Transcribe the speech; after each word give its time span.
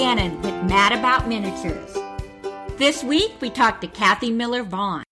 Gannon 0.00 0.40
with 0.40 0.54
Mad 0.64 0.98
About 0.98 1.28
Miniatures. 1.28 1.94
This 2.78 3.04
week 3.04 3.32
we 3.42 3.50
talked 3.50 3.82
to 3.82 3.86
Kathy 3.86 4.30
Miller 4.30 4.62
Vaughn. 4.62 5.02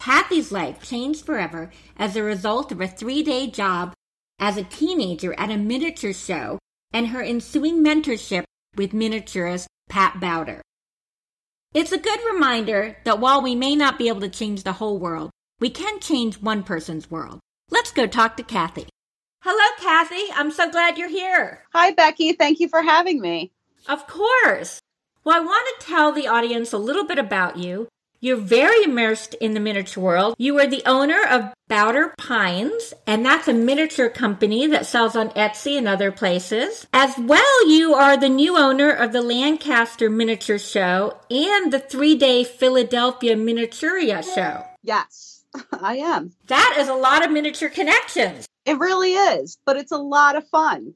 Kathy's 0.00 0.52
life 0.52 0.82
changed 0.82 1.24
forever 1.24 1.70
as 1.96 2.14
a 2.14 2.22
result 2.22 2.70
of 2.70 2.78
a 2.78 2.86
three 2.86 3.22
day 3.22 3.46
job 3.46 3.94
as 4.38 4.58
a 4.58 4.62
teenager 4.62 5.32
at 5.40 5.50
a 5.50 5.56
miniature 5.56 6.12
show 6.12 6.58
and 6.92 7.06
her 7.06 7.22
ensuing 7.22 7.82
mentorship 7.82 8.44
with 8.76 8.92
miniaturist 8.92 9.64
Pat 9.88 10.20
Bowder. 10.20 10.60
It's 11.72 11.92
a 11.92 11.98
good 11.98 12.20
reminder 12.30 12.98
that 13.04 13.20
while 13.20 13.40
we 13.40 13.54
may 13.54 13.74
not 13.74 13.96
be 13.96 14.08
able 14.08 14.20
to 14.20 14.28
change 14.28 14.62
the 14.62 14.74
whole 14.74 14.98
world, 14.98 15.30
we 15.58 15.70
can 15.70 16.00
change 16.00 16.42
one 16.42 16.62
person's 16.62 17.10
world. 17.10 17.40
Let's 17.70 17.92
go 17.92 18.06
talk 18.06 18.36
to 18.36 18.42
Kathy. 18.42 18.88
Hello, 19.40 19.64
Kathy. 19.80 20.30
I'm 20.34 20.50
so 20.50 20.70
glad 20.70 20.98
you're 20.98 21.08
here. 21.08 21.62
Hi, 21.72 21.92
Becky. 21.92 22.34
Thank 22.34 22.60
you 22.60 22.68
for 22.68 22.82
having 22.82 23.22
me. 23.22 23.50
Of 23.88 24.06
course. 24.06 24.80
Well, 25.24 25.36
I 25.36 25.44
want 25.44 25.66
to 25.80 25.86
tell 25.86 26.12
the 26.12 26.28
audience 26.28 26.72
a 26.72 26.78
little 26.78 27.04
bit 27.04 27.18
about 27.18 27.56
you. 27.56 27.88
You're 28.20 28.36
very 28.36 28.84
immersed 28.84 29.34
in 29.34 29.52
the 29.52 29.60
miniature 29.60 30.02
world. 30.02 30.34
You 30.38 30.58
are 30.58 30.66
the 30.66 30.82
owner 30.86 31.22
of 31.28 31.52
Bowder 31.68 32.14
Pines, 32.16 32.94
and 33.06 33.22
that's 33.22 33.48
a 33.48 33.52
miniature 33.52 34.08
company 34.08 34.66
that 34.66 34.86
sells 34.86 35.14
on 35.14 35.28
Etsy 35.30 35.76
and 35.76 35.86
other 35.86 36.10
places. 36.10 36.86
As 36.94 37.14
well, 37.18 37.68
you 37.68 37.92
are 37.92 38.16
the 38.16 38.30
new 38.30 38.56
owner 38.56 38.90
of 38.90 39.12
the 39.12 39.20
Lancaster 39.20 40.08
Miniature 40.08 40.58
Show 40.58 41.18
and 41.30 41.70
the 41.70 41.78
three 41.78 42.14
day 42.14 42.44
Philadelphia 42.44 43.36
Miniaturia 43.36 44.24
Show. 44.34 44.64
Yes, 44.82 45.44
I 45.72 45.96
am. 45.96 46.32
That 46.46 46.76
is 46.78 46.88
a 46.88 46.94
lot 46.94 47.26
of 47.26 47.30
miniature 47.30 47.68
connections. 47.68 48.46
It 48.64 48.78
really 48.78 49.12
is, 49.12 49.58
but 49.66 49.76
it's 49.76 49.92
a 49.92 49.98
lot 49.98 50.36
of 50.36 50.48
fun. 50.48 50.94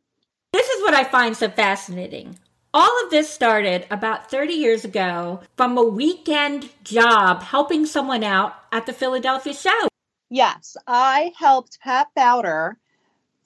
This 0.55 0.67
is 0.67 0.83
what 0.83 0.95
I 0.95 1.05
find 1.05 1.37
so 1.37 1.51
fascinating. 1.51 2.39
All 2.75 3.05
of 3.05 3.11
this 3.11 3.31
started 3.31 3.87
about 3.91 4.31
30 4.31 4.53
years 4.53 4.85
ago 4.85 5.41
from 5.57 5.79
a 5.79 5.83
weekend 5.83 6.69
job 6.85 7.43
helping 7.43 7.87
someone 7.87 8.23
out 8.23 8.57
at 8.73 8.85
the 8.85 8.93
Philadelphia 8.93 9.55
show. 9.55 9.89
Yes, 10.29 10.77
I 10.87 11.33
helped 11.35 11.81
Pat 11.81 12.09
Bowder 12.15 12.77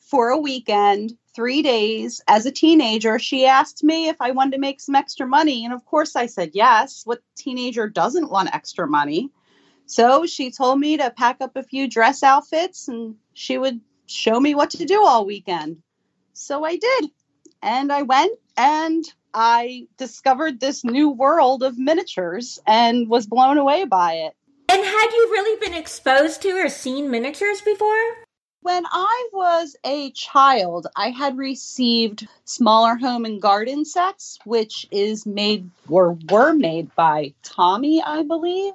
for 0.01 0.31
a 0.31 0.39
weekend, 0.39 1.17
three 1.37 1.63
days. 1.63 2.21
As 2.27 2.47
a 2.47 2.51
teenager, 2.51 3.21
she 3.21 3.47
asked 3.47 3.85
me 3.85 4.09
if 4.09 4.17
I 4.21 4.33
wanted 4.33 4.53
to 4.53 4.59
make 4.59 4.81
some 4.81 4.97
extra 4.97 5.25
money. 5.27 5.65
And 5.65 5.73
of 5.73 5.85
course, 5.85 6.17
I 6.17 6.27
said 6.27 6.51
yes. 6.55 7.03
What 7.05 7.23
teenager 7.37 7.89
doesn't 7.89 8.31
want 8.31 8.53
extra 8.53 8.89
money? 8.89 9.31
So 9.87 10.27
she 10.27 10.51
told 10.51 10.81
me 10.81 10.97
to 10.97 11.11
pack 11.11 11.37
up 11.41 11.55
a 11.55 11.63
few 11.63 11.87
dress 11.89 12.25
outfits 12.25 12.89
and 12.89 13.15
she 13.35 13.57
would 13.57 13.81
show 14.07 14.41
me 14.41 14.57
what 14.57 14.71
to 14.71 14.85
do 14.85 15.05
all 15.05 15.25
weekend. 15.25 15.81
So 16.33 16.65
I 16.65 16.75
did. 16.75 17.11
And 17.63 17.93
I 17.93 18.03
went 18.03 18.39
and 18.57 19.05
I 19.33 19.87
discovered 19.97 20.61
this 20.61 20.85
new 20.85 21.11
world 21.11 21.63
of 21.63 21.79
miniatures 21.79 22.59
and 22.67 23.09
was 23.09 23.27
blown 23.27 23.57
away 23.57 23.85
by 23.85 24.15
it. 24.15 24.35
And 24.69 24.85
had 24.85 25.11
you 25.13 25.29
really 25.31 25.61
been 25.61 25.75
exposed 25.75 26.43
to 26.43 26.51
or 26.51 26.69
seen 26.69 27.11
miniatures 27.11 27.61
before? 27.61 28.17
When 28.63 28.85
I 28.87 29.29
was 29.33 29.77
a 29.85 30.11
child, 30.13 30.87
I 30.97 31.11
had 31.11 31.37
received 31.37 32.29
smaller 32.45 32.97
home 32.97 33.25
and 33.25 33.43
garden 33.43 33.85
sets, 33.85 34.39
which 34.45 34.87
is 34.91 35.27
made 35.27 35.69
or 35.89 36.17
were 36.31 36.53
made 36.53 36.95
by 36.95 37.35
Tomy, 37.43 38.03
I 38.05 38.23
believe. 38.23 38.75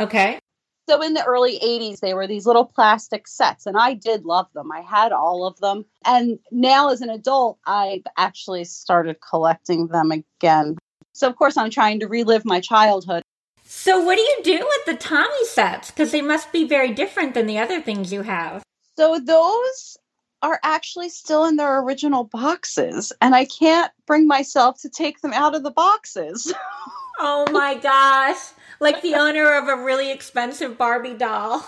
Okay. 0.00 0.40
So 0.88 1.02
in 1.02 1.12
the 1.12 1.24
early 1.24 1.58
80s, 1.58 2.00
they 2.00 2.14
were 2.14 2.26
these 2.26 2.46
little 2.46 2.64
plastic 2.64 3.28
sets, 3.28 3.66
and 3.66 3.76
I 3.76 3.92
did 3.92 4.24
love 4.24 4.46
them. 4.54 4.72
I 4.72 4.80
had 4.80 5.12
all 5.12 5.44
of 5.44 5.58
them. 5.58 5.84
And 6.06 6.38
now, 6.50 6.88
as 6.88 7.02
an 7.02 7.10
adult, 7.10 7.58
I've 7.66 8.04
actually 8.16 8.64
started 8.64 9.18
collecting 9.20 9.88
them 9.88 10.10
again. 10.10 10.78
So, 11.12 11.28
of 11.28 11.36
course, 11.36 11.58
I'm 11.58 11.68
trying 11.68 12.00
to 12.00 12.08
relive 12.08 12.46
my 12.46 12.60
childhood. 12.60 13.22
So, 13.64 14.02
what 14.02 14.16
do 14.16 14.22
you 14.22 14.38
do 14.42 14.66
with 14.66 14.86
the 14.86 15.04
Tomy 15.04 15.44
sets? 15.44 15.90
Because 15.90 16.10
they 16.10 16.22
must 16.22 16.52
be 16.52 16.66
very 16.66 16.94
different 16.94 17.34
than 17.34 17.46
the 17.46 17.58
other 17.58 17.82
things 17.82 18.10
you 18.10 18.22
have. 18.22 18.62
So, 18.96 19.18
those 19.18 19.98
are 20.40 20.58
actually 20.62 21.10
still 21.10 21.44
in 21.44 21.56
their 21.56 21.80
original 21.82 22.24
boxes, 22.24 23.12
and 23.20 23.34
I 23.34 23.44
can't 23.44 23.92
bring 24.06 24.26
myself 24.26 24.80
to 24.80 24.88
take 24.88 25.20
them 25.20 25.34
out 25.34 25.54
of 25.54 25.64
the 25.64 25.70
boxes. 25.70 26.50
oh 27.18 27.44
my 27.52 27.74
gosh 27.74 28.38
like 28.80 29.02
the 29.02 29.14
owner 29.14 29.54
of 29.54 29.68
a 29.68 29.82
really 29.82 30.10
expensive 30.10 30.78
Barbie 30.78 31.14
doll. 31.14 31.66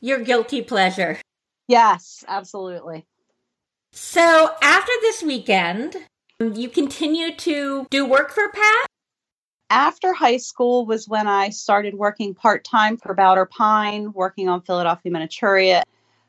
Your 0.00 0.20
guilty 0.20 0.62
pleasure. 0.62 1.18
Yes, 1.66 2.24
absolutely. 2.28 3.06
So 3.92 4.50
after 4.60 4.92
this 5.00 5.22
weekend, 5.22 5.96
you 6.40 6.68
continue 6.68 7.34
to 7.36 7.86
do 7.90 8.04
work 8.04 8.32
for 8.32 8.50
Pat? 8.50 8.86
After 9.70 10.12
high 10.12 10.36
school 10.36 10.84
was 10.84 11.08
when 11.08 11.26
I 11.26 11.50
started 11.50 11.94
working 11.94 12.34
part 12.34 12.64
time 12.64 12.96
for 12.96 13.14
Bowder 13.14 13.46
Pine, 13.46 14.12
working 14.12 14.48
on 14.48 14.60
Philadelphia 14.62 15.10
Miniaturia. 15.10 15.82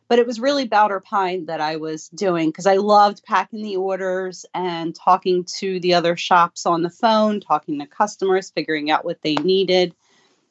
But 0.07 0.19
it 0.19 0.28
was 0.28 0.40
really 0.40 0.68
Bowder 0.68 1.00
Pine 1.00 1.46
that 1.47 1.59
I 1.59 1.78
was 1.78 2.09
doing 2.09 2.50
because 2.50 2.68
I 2.68 2.75
loved 2.75 3.24
packing 3.24 3.63
the 3.63 3.78
orders 3.78 4.46
and 4.53 4.96
talking 4.96 5.44
to 5.57 5.80
the 5.80 5.96
other 5.96 6.16
shops 6.16 6.68
on 6.68 6.84
the 6.84 6.90
phone, 6.92 7.40
talking 7.40 7.80
to 7.80 7.88
customers, 7.88 8.52
figuring 8.52 8.92
out 8.92 9.03
what 9.03 9.22
they 9.24 9.34
needed. 9.36 9.96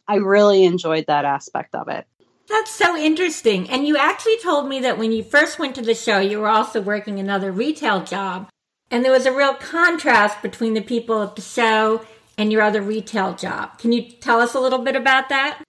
I 0.07 0.17
really 0.17 0.65
enjoyed 0.65 1.07
that 1.07 1.25
aspect 1.25 1.75
of 1.75 1.89
it. 1.89 2.07
That's 2.49 2.71
so 2.71 2.97
interesting. 2.97 3.71
And 3.71 3.87
you 3.87 3.97
actually 3.97 4.39
told 4.39 4.69
me 4.69 4.81
that 4.81 4.99
when 4.99 5.13
you 5.13 5.23
first 5.23 5.59
went 5.59 5.75
to 5.77 5.83
the 5.83 5.95
show, 5.95 6.19
you 6.19 6.41
were 6.41 6.49
also 6.49 6.81
working 6.81 7.19
another 7.19 7.51
retail 7.51 8.05
job. 8.05 8.49
And 8.91 9.05
there 9.05 9.13
was 9.13 9.27
a 9.27 9.33
real 9.33 9.55
contrast 9.55 10.43
between 10.43 10.75
the 10.75 10.83
people 10.83 11.23
at 11.23 11.37
the 11.37 11.43
show 11.43 12.05
and 12.37 12.53
your 12.53 12.63
other 12.63 12.83
retail 12.83 13.35
job. 13.35 13.79
Can 13.79 13.93
you 13.93 14.03
tell 14.03 14.41
us 14.41 14.55
a 14.55 14.61
little 14.61 14.81
bit 14.81 14.97
about 14.97 15.31
that? 15.31 15.63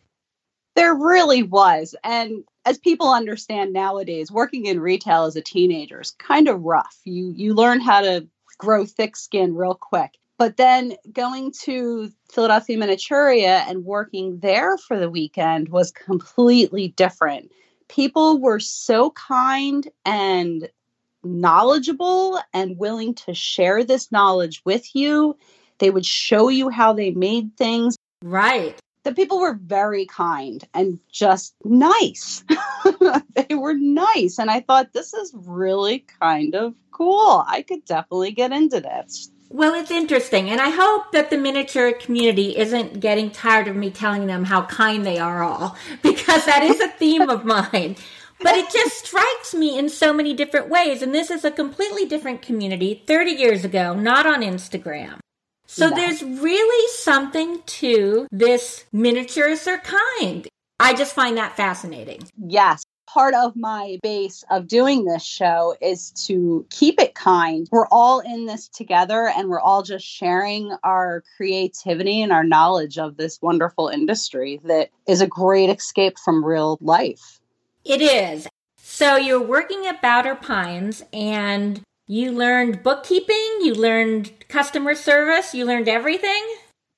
There 0.75 0.93
really 0.93 1.43
was. 1.43 1.95
And 2.03 2.43
as 2.65 2.77
people 2.77 3.09
understand 3.09 3.71
nowadays, 3.71 4.31
working 4.31 4.65
in 4.65 4.79
retail 4.79 5.23
as 5.23 5.35
a 5.35 5.41
teenager 5.41 6.01
is 6.01 6.11
kind 6.11 6.49
of 6.49 6.61
rough. 6.63 6.99
You 7.05 7.31
you 7.35 7.53
learn 7.53 7.79
how 7.79 8.01
to 8.01 8.27
grow 8.57 8.85
thick 8.85 9.15
skin 9.15 9.55
real 9.55 9.75
quick. 9.75 10.11
But 10.37 10.57
then 10.57 10.95
going 11.13 11.53
to 11.63 12.11
Philadelphia 12.29 12.77
Miniaturia 12.77 13.65
and 13.69 13.85
working 13.85 14.39
there 14.39 14.77
for 14.77 14.99
the 14.99 15.09
weekend 15.09 15.69
was 15.69 15.91
completely 15.91 16.89
different. 16.89 17.51
People 17.87 18.39
were 18.39 18.59
so 18.59 19.11
kind 19.11 19.87
and 20.03 20.67
knowledgeable 21.23 22.39
and 22.53 22.77
willing 22.77 23.13
to 23.13 23.33
share 23.33 23.83
this 23.83 24.11
knowledge 24.11 24.61
with 24.65 24.93
you. 24.95 25.37
They 25.79 25.89
would 25.89 26.05
show 26.05 26.49
you 26.49 26.69
how 26.69 26.93
they 26.93 27.11
made 27.11 27.55
things. 27.57 27.95
Right. 28.23 28.77
The 29.03 29.13
people 29.13 29.39
were 29.39 29.59
very 29.61 30.05
kind 30.05 30.67
and 30.73 30.99
just 31.11 31.55
nice. 31.63 32.43
they 33.35 33.55
were 33.55 33.75
nice. 33.75 34.39
And 34.39 34.49
I 34.49 34.61
thought, 34.61 34.93
this 34.93 35.13
is 35.13 35.31
really 35.35 36.05
kind 36.19 36.55
of 36.55 36.73
cool. 36.91 37.43
I 37.47 37.61
could 37.61 37.85
definitely 37.85 38.31
get 38.31 38.51
into 38.51 38.81
this. 38.81 39.31
Well, 39.49 39.73
it's 39.75 39.91
interesting, 39.91 40.49
and 40.49 40.59
I 40.59 40.69
hope 40.69 41.11
that 41.11 41.29
the 41.29 41.37
miniature 41.37 41.93
community 41.93 42.57
isn't 42.57 42.99
getting 42.99 43.31
tired 43.31 43.67
of 43.67 43.75
me 43.75 43.91
telling 43.91 44.25
them 44.25 44.43
how 44.43 44.63
kind 44.63 45.05
they 45.05 45.19
are 45.19 45.43
all, 45.43 45.77
because 46.03 46.45
that 46.45 46.63
is 46.63 46.79
a 46.79 46.89
theme 46.89 47.29
of 47.29 47.45
mine. 47.45 47.95
But 48.41 48.55
it 48.55 48.69
just 48.69 49.05
strikes 49.05 49.53
me 49.53 49.77
in 49.77 49.87
so 49.89 50.11
many 50.11 50.33
different 50.33 50.69
ways, 50.69 51.01
and 51.01 51.13
this 51.13 51.31
is 51.31 51.45
a 51.45 51.51
completely 51.51 52.05
different 52.05 52.41
community 52.41 53.03
30 53.07 53.31
years 53.31 53.63
ago, 53.63 53.93
not 53.93 54.25
on 54.25 54.41
Instagram. 54.41 55.19
So 55.67 55.89
no. 55.89 55.95
there's 55.95 56.21
really 56.21 56.87
something 56.93 57.61
to 57.65 58.27
this 58.31 58.85
miniatures 58.91 59.67
are 59.67 59.79
kind. 59.79 60.47
I 60.79 60.93
just 60.93 61.15
find 61.15 61.37
that 61.37 61.55
fascinating. 61.55 62.23
Yes 62.37 62.84
part 63.15 63.33
of 63.33 63.55
my 63.55 63.97
base 64.03 64.43
of 64.51 64.67
doing 64.67 65.05
this 65.05 65.23
show 65.23 65.73
is 65.81 66.11
to 66.11 66.65
keep 66.69 66.99
it 66.99 67.15
kind. 67.15 67.65
We're 67.71 67.87
all 67.87 68.19
in 68.19 68.45
this 68.45 68.67
together 68.67 69.31
and 69.37 69.47
we're 69.47 69.61
all 69.61 69.83
just 69.83 70.05
sharing 70.05 70.75
our 70.83 71.23
creativity 71.37 72.21
and 72.21 72.33
our 72.33 72.43
knowledge 72.43 72.97
of 72.97 73.15
this 73.15 73.41
wonderful 73.41 73.87
industry 73.87 74.59
that 74.65 74.89
is 75.07 75.21
a 75.21 75.27
great 75.27 75.69
escape 75.69 76.19
from 76.19 76.43
real 76.43 76.77
life. 76.81 77.39
It 77.85 78.01
is. 78.01 78.49
So 78.79 79.15
you're 79.15 79.41
working 79.41 79.87
at 79.87 80.01
Bowder 80.01 80.35
Pines 80.35 81.01
and 81.13 81.81
you 82.07 82.33
learned 82.33 82.83
bookkeeping, 82.83 83.59
you 83.61 83.75
learned 83.75 84.45
customer 84.49 84.93
service, 84.93 85.55
you 85.55 85.63
learned 85.63 85.87
everything? 85.87 86.45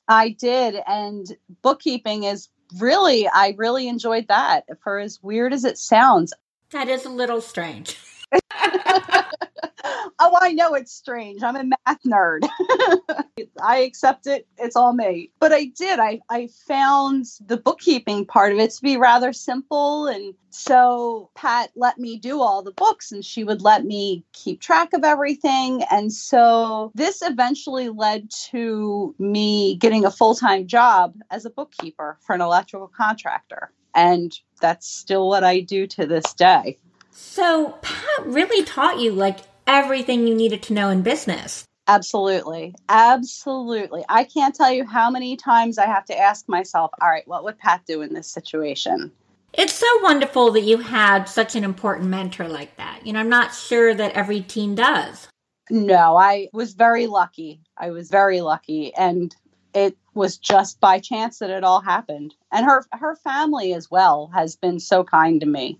I 0.07 0.29
did. 0.29 0.81
And 0.87 1.37
bookkeeping 1.61 2.23
is 2.23 2.49
really, 2.77 3.27
I 3.27 3.55
really 3.57 3.87
enjoyed 3.87 4.27
that. 4.27 4.65
For 4.81 4.99
as 4.99 5.21
weird 5.21 5.53
as 5.53 5.63
it 5.63 5.77
sounds, 5.77 6.33
that 6.71 6.89
is 6.89 7.05
a 7.05 7.09
little 7.09 7.41
strange. 7.41 7.97
oh, 10.19 10.37
I 10.39 10.53
know 10.53 10.73
it's 10.73 10.91
strange. 10.91 11.43
I'm 11.43 11.55
a 11.55 11.63
math 11.63 12.03
nerd. 12.05 12.47
I 13.63 13.79
accept 13.79 14.27
it. 14.27 14.47
It's 14.57 14.75
all 14.75 14.93
me. 14.93 15.31
But 15.39 15.53
I 15.53 15.65
did. 15.65 15.99
I, 15.99 16.21
I 16.29 16.49
found 16.67 17.25
the 17.45 17.57
bookkeeping 17.57 18.25
part 18.25 18.53
of 18.53 18.59
it 18.59 18.71
to 18.71 18.81
be 18.81 18.97
rather 18.97 19.33
simple. 19.33 20.07
And 20.07 20.33
so 20.49 21.29
Pat 21.35 21.71
let 21.75 21.97
me 21.99 22.17
do 22.17 22.41
all 22.41 22.63
the 22.63 22.71
books 22.71 23.11
and 23.11 23.23
she 23.23 23.43
would 23.43 23.61
let 23.61 23.85
me 23.85 24.23
keep 24.33 24.61
track 24.61 24.93
of 24.93 25.03
everything. 25.03 25.83
And 25.91 26.11
so 26.11 26.91
this 26.95 27.21
eventually 27.21 27.89
led 27.89 28.31
to 28.49 29.13
me 29.19 29.75
getting 29.75 30.05
a 30.05 30.11
full 30.11 30.35
time 30.35 30.67
job 30.67 31.15
as 31.29 31.45
a 31.45 31.51
bookkeeper 31.51 32.17
for 32.21 32.33
an 32.33 32.41
electrical 32.41 32.87
contractor. 32.87 33.71
And 33.93 34.37
that's 34.61 34.87
still 34.87 35.27
what 35.27 35.43
I 35.43 35.59
do 35.59 35.87
to 35.87 36.05
this 36.05 36.33
day. 36.33 36.77
So 37.11 37.77
Pat 37.81 38.25
really 38.25 38.63
taught 38.63 38.99
you 38.99 39.11
like 39.11 39.39
everything 39.67 40.27
you 40.27 40.35
needed 40.35 40.63
to 40.63 40.73
know 40.73 40.89
in 40.89 41.01
business. 41.01 41.65
Absolutely. 41.87 42.75
Absolutely. 42.89 44.03
I 44.09 44.25
can't 44.25 44.53
tell 44.53 44.71
you 44.71 44.85
how 44.85 45.09
many 45.09 45.37
times 45.37 45.77
I 45.77 45.85
have 45.85 46.05
to 46.05 46.17
ask 46.17 46.47
myself, 46.49 46.91
all 47.01 47.07
right, 47.07 47.27
what 47.27 47.43
would 47.43 47.57
Pat 47.57 47.85
do 47.85 48.01
in 48.01 48.13
this 48.13 48.27
situation? 48.27 49.11
It's 49.53 49.73
so 49.73 49.87
wonderful 50.01 50.51
that 50.51 50.63
you 50.63 50.77
had 50.77 51.25
such 51.25 51.55
an 51.55 51.63
important 51.63 52.09
mentor 52.09 52.47
like 52.49 52.75
that. 52.77 53.05
You 53.05 53.13
know, 53.13 53.19
I'm 53.19 53.29
not 53.29 53.53
sure 53.53 53.93
that 53.93 54.11
every 54.13 54.41
teen 54.41 54.75
does. 54.75 55.27
No, 55.69 56.17
I 56.17 56.49
was 56.53 56.73
very 56.73 57.07
lucky. 57.07 57.61
I 57.77 57.91
was 57.91 58.09
very 58.09 58.41
lucky. 58.41 58.93
And 58.95 59.33
it 59.73 59.97
was 60.13 60.37
just 60.37 60.79
by 60.79 60.99
chance 60.99 61.39
that 61.39 61.49
it 61.49 61.63
all 61.63 61.81
happened. 61.81 62.35
And 62.51 62.65
her 62.65 62.85
her 62.91 63.15
family 63.17 63.73
as 63.73 63.89
well 63.89 64.29
has 64.33 64.55
been 64.55 64.79
so 64.79 65.03
kind 65.03 65.39
to 65.39 65.45
me. 65.45 65.79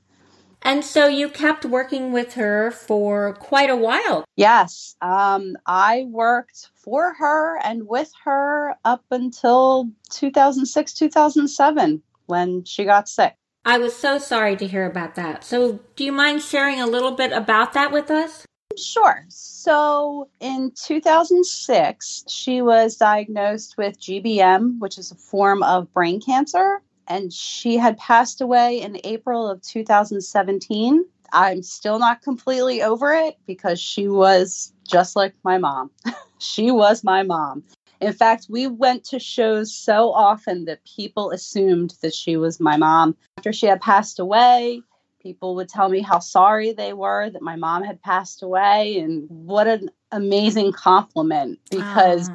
And 0.62 0.83
so 0.83 1.07
you 1.07 1.30
kept 1.30 1.65
working 1.65 2.12
with 2.12 2.33
her 2.33 2.71
for 2.71 3.33
quite 3.33 3.69
a 3.69 3.75
while. 3.75 4.25
Yes. 4.36 4.95
Um, 5.01 5.56
I 5.65 6.06
worked 6.09 6.69
for 6.75 7.13
her 7.13 7.59
and 7.63 7.88
with 7.88 8.12
her 8.24 8.75
up 8.83 9.04
until 9.12 9.89
2006, 10.09 10.94
2007 10.94 12.01
when 12.25 12.63
she 12.63 12.86
got 12.86 13.07
sick. 13.07 13.36
I 13.65 13.77
was 13.77 13.95
so 13.95 14.18
sorry 14.18 14.56
to 14.57 14.68
hear 14.68 14.86
about 14.86 15.15
that. 15.15 15.44
So, 15.44 15.80
do 15.95 16.06
you 16.06 16.13
mind 16.13 16.42
sharing 16.42 16.80
a 16.80 16.88
little 16.88 17.12
bit 17.12 17.33
about 17.33 17.74
that 17.74 17.92
with 17.92 18.09
us? 18.09 18.45
Sure. 18.77 19.25
So, 19.27 20.30
in 20.39 20.71
2006, 20.71 22.24
she 22.30 22.62
was 22.62 22.95
diagnosed 22.95 23.75
with 23.77 24.00
GBM, 24.00 24.80
which 24.80 24.98
is 24.98 25.12
a 25.12 25.15
form 25.15 25.63
of 25.63 25.92
brain 25.94 26.21
cancer 26.21 26.81
and 27.07 27.31
she 27.31 27.77
had 27.77 27.98
passed 27.98 28.42
away 28.42 28.81
in 28.81 29.00
April 29.04 29.50
of 29.50 29.62
2017. 29.62 31.06
I'm 31.33 31.63
still 31.63 32.00
not 32.00 32.21
completely 32.21 32.81
over 32.81 33.13
it 33.13 33.38
because 33.45 33.80
she 33.80 34.07
was 34.07 34.74
just 34.88 35.15
like 35.15 35.33
my 35.44 35.57
mom. 35.57 35.92
she 36.39 36.71
was 36.71 37.04
my 37.04 37.24
mom. 37.24 37.63
In 38.00 38.13
fact, 38.13 38.48
we 38.50 38.68
went 38.68 39.04
to 39.06 39.19
shows 39.19 39.74
so 39.74 40.12
often 40.12 40.65
that 40.65 40.86
people 40.86 41.31
assumed 41.31 41.95
that 42.01 42.13
she 42.13 42.38
was 42.38 42.59
my 42.59 42.77
mom. 42.77 43.15
After 43.38 43.51
she 43.51 43.65
had 43.65 43.81
passed 43.81 44.19
away, 44.19 44.81
people 45.21 45.56
would 45.56 45.68
tell 45.68 45.89
me 45.89 46.01
how 46.01 46.19
sorry 46.19 46.74
they 46.74 46.94
were 46.94 47.30
that 47.30 47.42
my 47.42 47.56
mom 47.56 47.83
had 47.83 48.01
passed 48.01 48.44
away 48.44 49.00
and 49.00 49.27
what 49.30 49.68
an 49.68 49.89
amazing 50.12 50.71
compliment 50.71 51.59
because 51.71 52.30
uh 52.30 52.33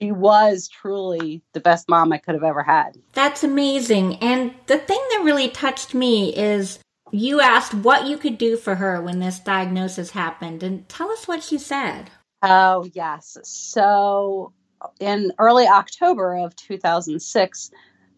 she 0.00 0.12
was 0.12 0.68
truly 0.68 1.42
the 1.52 1.60
best 1.60 1.88
mom 1.88 2.12
I 2.12 2.18
could 2.18 2.34
have 2.34 2.44
ever 2.44 2.62
had. 2.62 2.96
That's 3.12 3.44
amazing. 3.44 4.16
And 4.16 4.54
the 4.66 4.78
thing 4.78 5.00
that 5.10 5.22
really 5.24 5.48
touched 5.48 5.94
me 5.94 6.34
is 6.34 6.78
you 7.10 7.40
asked 7.40 7.74
what 7.74 8.06
you 8.06 8.18
could 8.18 8.38
do 8.38 8.56
for 8.56 8.74
her 8.74 9.00
when 9.00 9.20
this 9.20 9.38
diagnosis 9.38 10.10
happened. 10.10 10.62
And 10.62 10.88
tell 10.88 11.10
us 11.10 11.28
what 11.28 11.42
she 11.42 11.58
said. 11.58 12.10
Oh, 12.42 12.88
yes. 12.92 13.38
So 13.44 14.52
in 15.00 15.32
early 15.38 15.66
October 15.66 16.36
of 16.36 16.56
2006, 16.56 17.70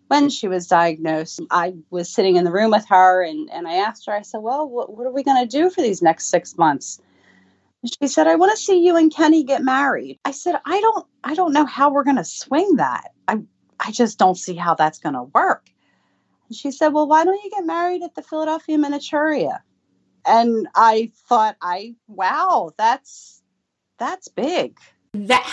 when 0.09 0.31
she 0.31 0.49
was 0.49 0.67
diagnosed, 0.67 1.41
I 1.51 1.75
was 1.91 2.09
sitting 2.09 2.37
in 2.37 2.45
the 2.45 2.53
room 2.53 2.71
with 2.71 2.87
her 2.89 3.23
and, 3.23 3.51
and 3.51 3.67
I 3.67 3.75
asked 3.75 4.07
her, 4.07 4.13
I 4.13 4.23
said, 4.23 4.39
Well, 4.39 4.69
what, 4.69 4.97
what 4.97 5.07
are 5.07 5.13
we 5.13 5.25
going 5.25 5.47
to 5.47 5.49
do 5.49 5.69
for 5.69 5.83
these 5.83 6.01
next 6.01 6.27
six 6.27 6.57
months? 6.57 7.01
She 7.89 8.09
said, 8.09 8.27
I 8.27 8.37
want 8.37 8.53
to 8.53 8.57
see 8.57 8.85
you 8.85 8.97
and 8.97 9.15
Kenny 9.15 9.45
get 9.45 9.63
married. 9.63 10.19
I 10.25 10.31
said, 10.31 10.57
I 10.65 10.81
don't 10.81 11.07
I 11.25 11.35
don't 11.35 11.53
know 11.53 11.67
how 11.67 11.91
we're 11.91 12.05
gonna 12.05 12.25
swing 12.25 12.77
that. 12.77 13.11
I 13.29 13.39
I 13.79 13.91
just 13.93 14.19
don't 14.19 14.37
see 14.37 14.55
how 14.55 14.75
that's 14.75 14.99
gonna 14.99 15.25
work. 15.25 15.69
And 16.49 16.57
she 16.57 16.71
said, 16.71 16.89
Well, 16.89 17.09
why 17.09 17.25
don't 17.25 17.43
you 17.43 17.51
get 17.51 17.67
married 17.67 18.03
at 18.03 18.15
the 18.15 18.23
Philadelphia 18.23 18.79
Miniaturia? 18.79 19.61
And 20.25 20.69
I 20.75 21.13
thought, 21.29 21.57
I 21.61 21.95
wow, 22.09 22.73
that's 22.77 23.43
that's 23.99 24.29
big. 24.29 24.79
That 25.13 25.49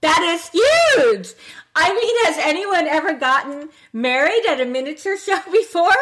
that 0.00 0.22
is 0.22 0.48
huge. 0.48 1.34
I 1.74 1.94
mean, 1.94 2.26
has 2.26 2.36
anyone 2.38 2.86
ever 2.86 3.14
gotten 3.14 3.70
married 3.92 4.44
at 4.48 4.60
a 4.60 4.64
miniature 4.64 5.16
show 5.16 5.38
before? 5.52 5.92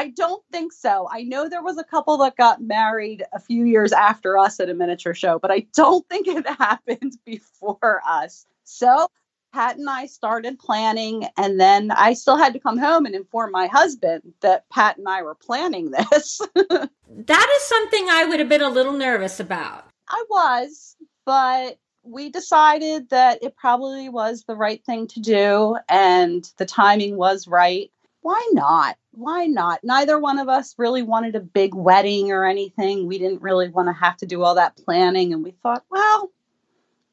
I 0.00 0.08
don't 0.08 0.42
think 0.50 0.72
so. 0.72 1.06
I 1.12 1.24
know 1.24 1.46
there 1.46 1.62
was 1.62 1.76
a 1.76 1.84
couple 1.84 2.16
that 2.18 2.34
got 2.34 2.62
married 2.62 3.22
a 3.34 3.38
few 3.38 3.66
years 3.66 3.92
after 3.92 4.38
us 4.38 4.58
at 4.58 4.70
a 4.70 4.74
miniature 4.74 5.12
show, 5.12 5.38
but 5.38 5.50
I 5.50 5.66
don't 5.76 6.08
think 6.08 6.26
it 6.26 6.48
happened 6.58 7.18
before 7.26 8.00
us. 8.08 8.46
So 8.64 9.08
Pat 9.52 9.76
and 9.76 9.90
I 9.90 10.06
started 10.06 10.58
planning, 10.58 11.28
and 11.36 11.60
then 11.60 11.90
I 11.90 12.14
still 12.14 12.38
had 12.38 12.54
to 12.54 12.58
come 12.58 12.78
home 12.78 13.04
and 13.04 13.14
inform 13.14 13.50
my 13.52 13.66
husband 13.66 14.22
that 14.40 14.66
Pat 14.70 14.96
and 14.96 15.06
I 15.06 15.20
were 15.22 15.34
planning 15.34 15.90
this. 16.10 16.40
that 16.54 17.56
is 17.56 17.62
something 17.68 18.06
I 18.08 18.24
would 18.26 18.40
have 18.40 18.48
been 18.48 18.62
a 18.62 18.70
little 18.70 18.94
nervous 18.94 19.38
about. 19.38 19.84
I 20.08 20.24
was, 20.30 20.96
but 21.26 21.76
we 22.04 22.30
decided 22.30 23.10
that 23.10 23.42
it 23.42 23.54
probably 23.54 24.08
was 24.08 24.44
the 24.44 24.56
right 24.56 24.82
thing 24.82 25.08
to 25.08 25.20
do, 25.20 25.76
and 25.90 26.50
the 26.56 26.64
timing 26.64 27.18
was 27.18 27.46
right. 27.46 27.92
Why 28.22 28.48
not? 28.54 28.96
Why 29.12 29.46
not? 29.46 29.80
Neither 29.82 30.18
one 30.18 30.38
of 30.38 30.48
us 30.48 30.74
really 30.78 31.02
wanted 31.02 31.34
a 31.34 31.40
big 31.40 31.74
wedding 31.74 32.32
or 32.32 32.44
anything. 32.44 33.06
We 33.06 33.18
didn't 33.18 33.42
really 33.42 33.68
want 33.68 33.88
to 33.88 33.92
have 33.92 34.16
to 34.18 34.26
do 34.26 34.42
all 34.42 34.54
that 34.54 34.76
planning. 34.76 35.32
And 35.32 35.42
we 35.42 35.52
thought, 35.62 35.84
well, 35.90 36.30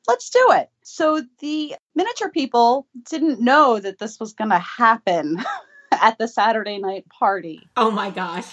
let's 0.07 0.29
do 0.29 0.47
it. 0.51 0.69
So 0.83 1.23
the 1.39 1.75
miniature 1.95 2.29
people 2.29 2.88
didn't 3.09 3.41
know 3.41 3.79
that 3.79 3.99
this 3.99 4.19
was 4.19 4.33
going 4.33 4.51
to 4.51 4.59
happen 4.59 5.44
at 5.91 6.17
the 6.17 6.27
Saturday 6.27 6.77
night 6.77 7.07
party. 7.09 7.67
Oh 7.75 7.91
my 7.91 8.09
gosh. 8.09 8.47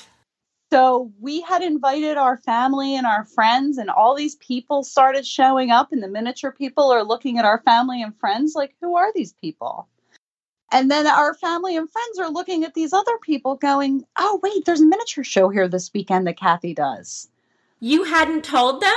So 0.72 1.12
we 1.20 1.40
had 1.42 1.62
invited 1.62 2.16
our 2.16 2.36
family 2.38 2.96
and 2.96 3.06
our 3.06 3.24
friends, 3.26 3.78
and 3.78 3.88
all 3.88 4.16
these 4.16 4.34
people 4.36 4.82
started 4.82 5.24
showing 5.24 5.70
up. 5.70 5.92
And 5.92 6.02
the 6.02 6.08
miniature 6.08 6.50
people 6.50 6.90
are 6.90 7.04
looking 7.04 7.38
at 7.38 7.44
our 7.44 7.62
family 7.62 8.02
and 8.02 8.18
friends 8.18 8.54
like, 8.56 8.74
who 8.80 8.96
are 8.96 9.12
these 9.14 9.34
people? 9.34 9.86
And 10.74 10.90
then 10.90 11.06
our 11.06 11.34
family 11.34 11.76
and 11.76 11.88
friends 11.88 12.18
are 12.18 12.28
looking 12.28 12.64
at 12.64 12.74
these 12.74 12.92
other 12.92 13.16
people 13.22 13.54
going, 13.54 14.04
oh, 14.18 14.40
wait, 14.42 14.64
there's 14.64 14.80
a 14.80 14.84
miniature 14.84 15.22
show 15.22 15.48
here 15.48 15.68
this 15.68 15.88
weekend 15.94 16.26
that 16.26 16.36
Kathy 16.36 16.74
does. 16.74 17.28
You 17.78 18.02
hadn't 18.02 18.42
told 18.42 18.82
them? 18.82 18.92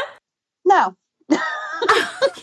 No. 0.66 0.96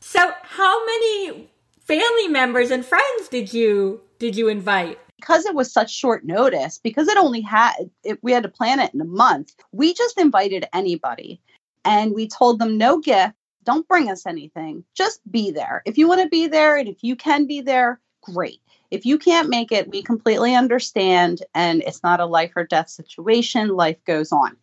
so 0.00 0.30
how 0.44 0.86
many 0.86 1.50
family 1.80 2.28
members 2.28 2.70
and 2.70 2.86
friends 2.86 3.26
did 3.28 3.52
you 3.52 4.00
did 4.20 4.36
you 4.36 4.46
invite? 4.46 5.00
Because 5.16 5.46
it 5.46 5.54
was 5.56 5.72
such 5.72 5.92
short 5.92 6.24
notice, 6.24 6.78
because 6.78 7.08
it 7.08 7.18
only 7.18 7.40
had 7.40 7.90
it, 8.04 8.20
we 8.22 8.30
had 8.30 8.44
to 8.44 8.48
plan 8.48 8.78
it 8.78 8.94
in 8.94 9.00
a 9.00 9.04
month. 9.04 9.52
We 9.72 9.94
just 9.94 10.16
invited 10.16 10.68
anybody, 10.72 11.40
and 11.84 12.14
we 12.14 12.28
told 12.28 12.60
them 12.60 12.78
no 12.78 13.00
gift, 13.00 13.34
don't 13.64 13.88
bring 13.88 14.08
us 14.12 14.26
anything, 14.26 14.84
just 14.94 15.20
be 15.28 15.50
there. 15.50 15.82
If 15.86 15.98
you 15.98 16.06
want 16.06 16.22
to 16.22 16.28
be 16.28 16.46
there, 16.46 16.76
and 16.76 16.88
if 16.88 17.02
you 17.02 17.16
can 17.16 17.46
be 17.46 17.62
there, 17.62 18.00
great. 18.20 18.60
If 18.94 19.04
you 19.04 19.18
can't 19.18 19.48
make 19.48 19.72
it, 19.72 19.90
we 19.90 20.04
completely 20.04 20.54
understand, 20.54 21.42
and 21.52 21.82
it's 21.82 22.04
not 22.04 22.20
a 22.20 22.26
life 22.26 22.52
or 22.54 22.62
death 22.62 22.88
situation. 22.88 23.70
Life 23.70 23.96
goes 24.04 24.30
on. 24.30 24.56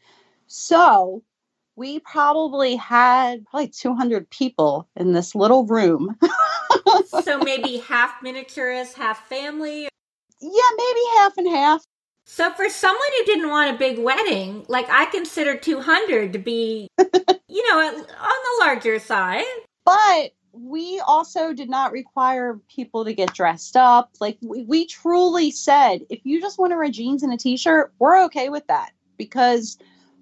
So 0.48 1.22
we 1.76 2.00
probably 2.00 2.78
had 2.78 3.46
probably 3.46 3.68
200 3.68 4.30
people 4.30 4.88
in 4.96 5.12
this 5.12 5.36
little 5.36 5.66
room. 5.66 6.18
so 7.24 7.40
maybe 7.40 7.80
half 7.80 8.22
miniaturists, 8.24 8.94
half 8.94 9.28
family? 9.28 9.90
Yeah, 10.40 10.70
maybe 10.78 11.00
half 11.18 11.38
and 11.38 11.50
half. 11.50 11.84
So 12.26 12.54
for 12.54 12.70
someone 12.70 13.02
who 13.18 13.26
didn't 13.26 13.50
want 13.50 13.76
a 13.76 13.78
big 13.78 14.00
wedding, 14.00 14.64
like 14.70 14.90
I 14.90 15.08
consider 15.08 15.58
200 15.58 16.32
to 16.32 16.40
be, 16.40 16.88
you 16.98 17.70
know, 17.70 17.80
on 17.82 17.96
the 17.98 18.58
larger 18.62 18.98
side. 18.98 19.44
But 19.84 20.32
we 20.72 21.02
also 21.06 21.54
did 21.54 21.70
not 21.70 21.92
require 21.92 22.60
people 22.74 23.04
to 23.06 23.14
get 23.14 23.34
dressed 23.34 23.76
up. 23.76 24.12
Like 24.20 24.38
we, 24.42 24.64
we 24.64 24.86
truly 24.88 25.52
said, 25.52 26.06
if 26.10 26.22
you 26.24 26.40
just 26.40 26.58
want 26.58 26.72
to 26.72 26.78
wear 26.78 26.90
jeans 26.90 27.22
and 27.24 27.34
a 27.34 27.38
t-shirt, 27.38 27.94
we're 28.00 28.24
okay 28.26 28.50
with 28.50 28.66
that 28.68 28.92
because 29.18 29.78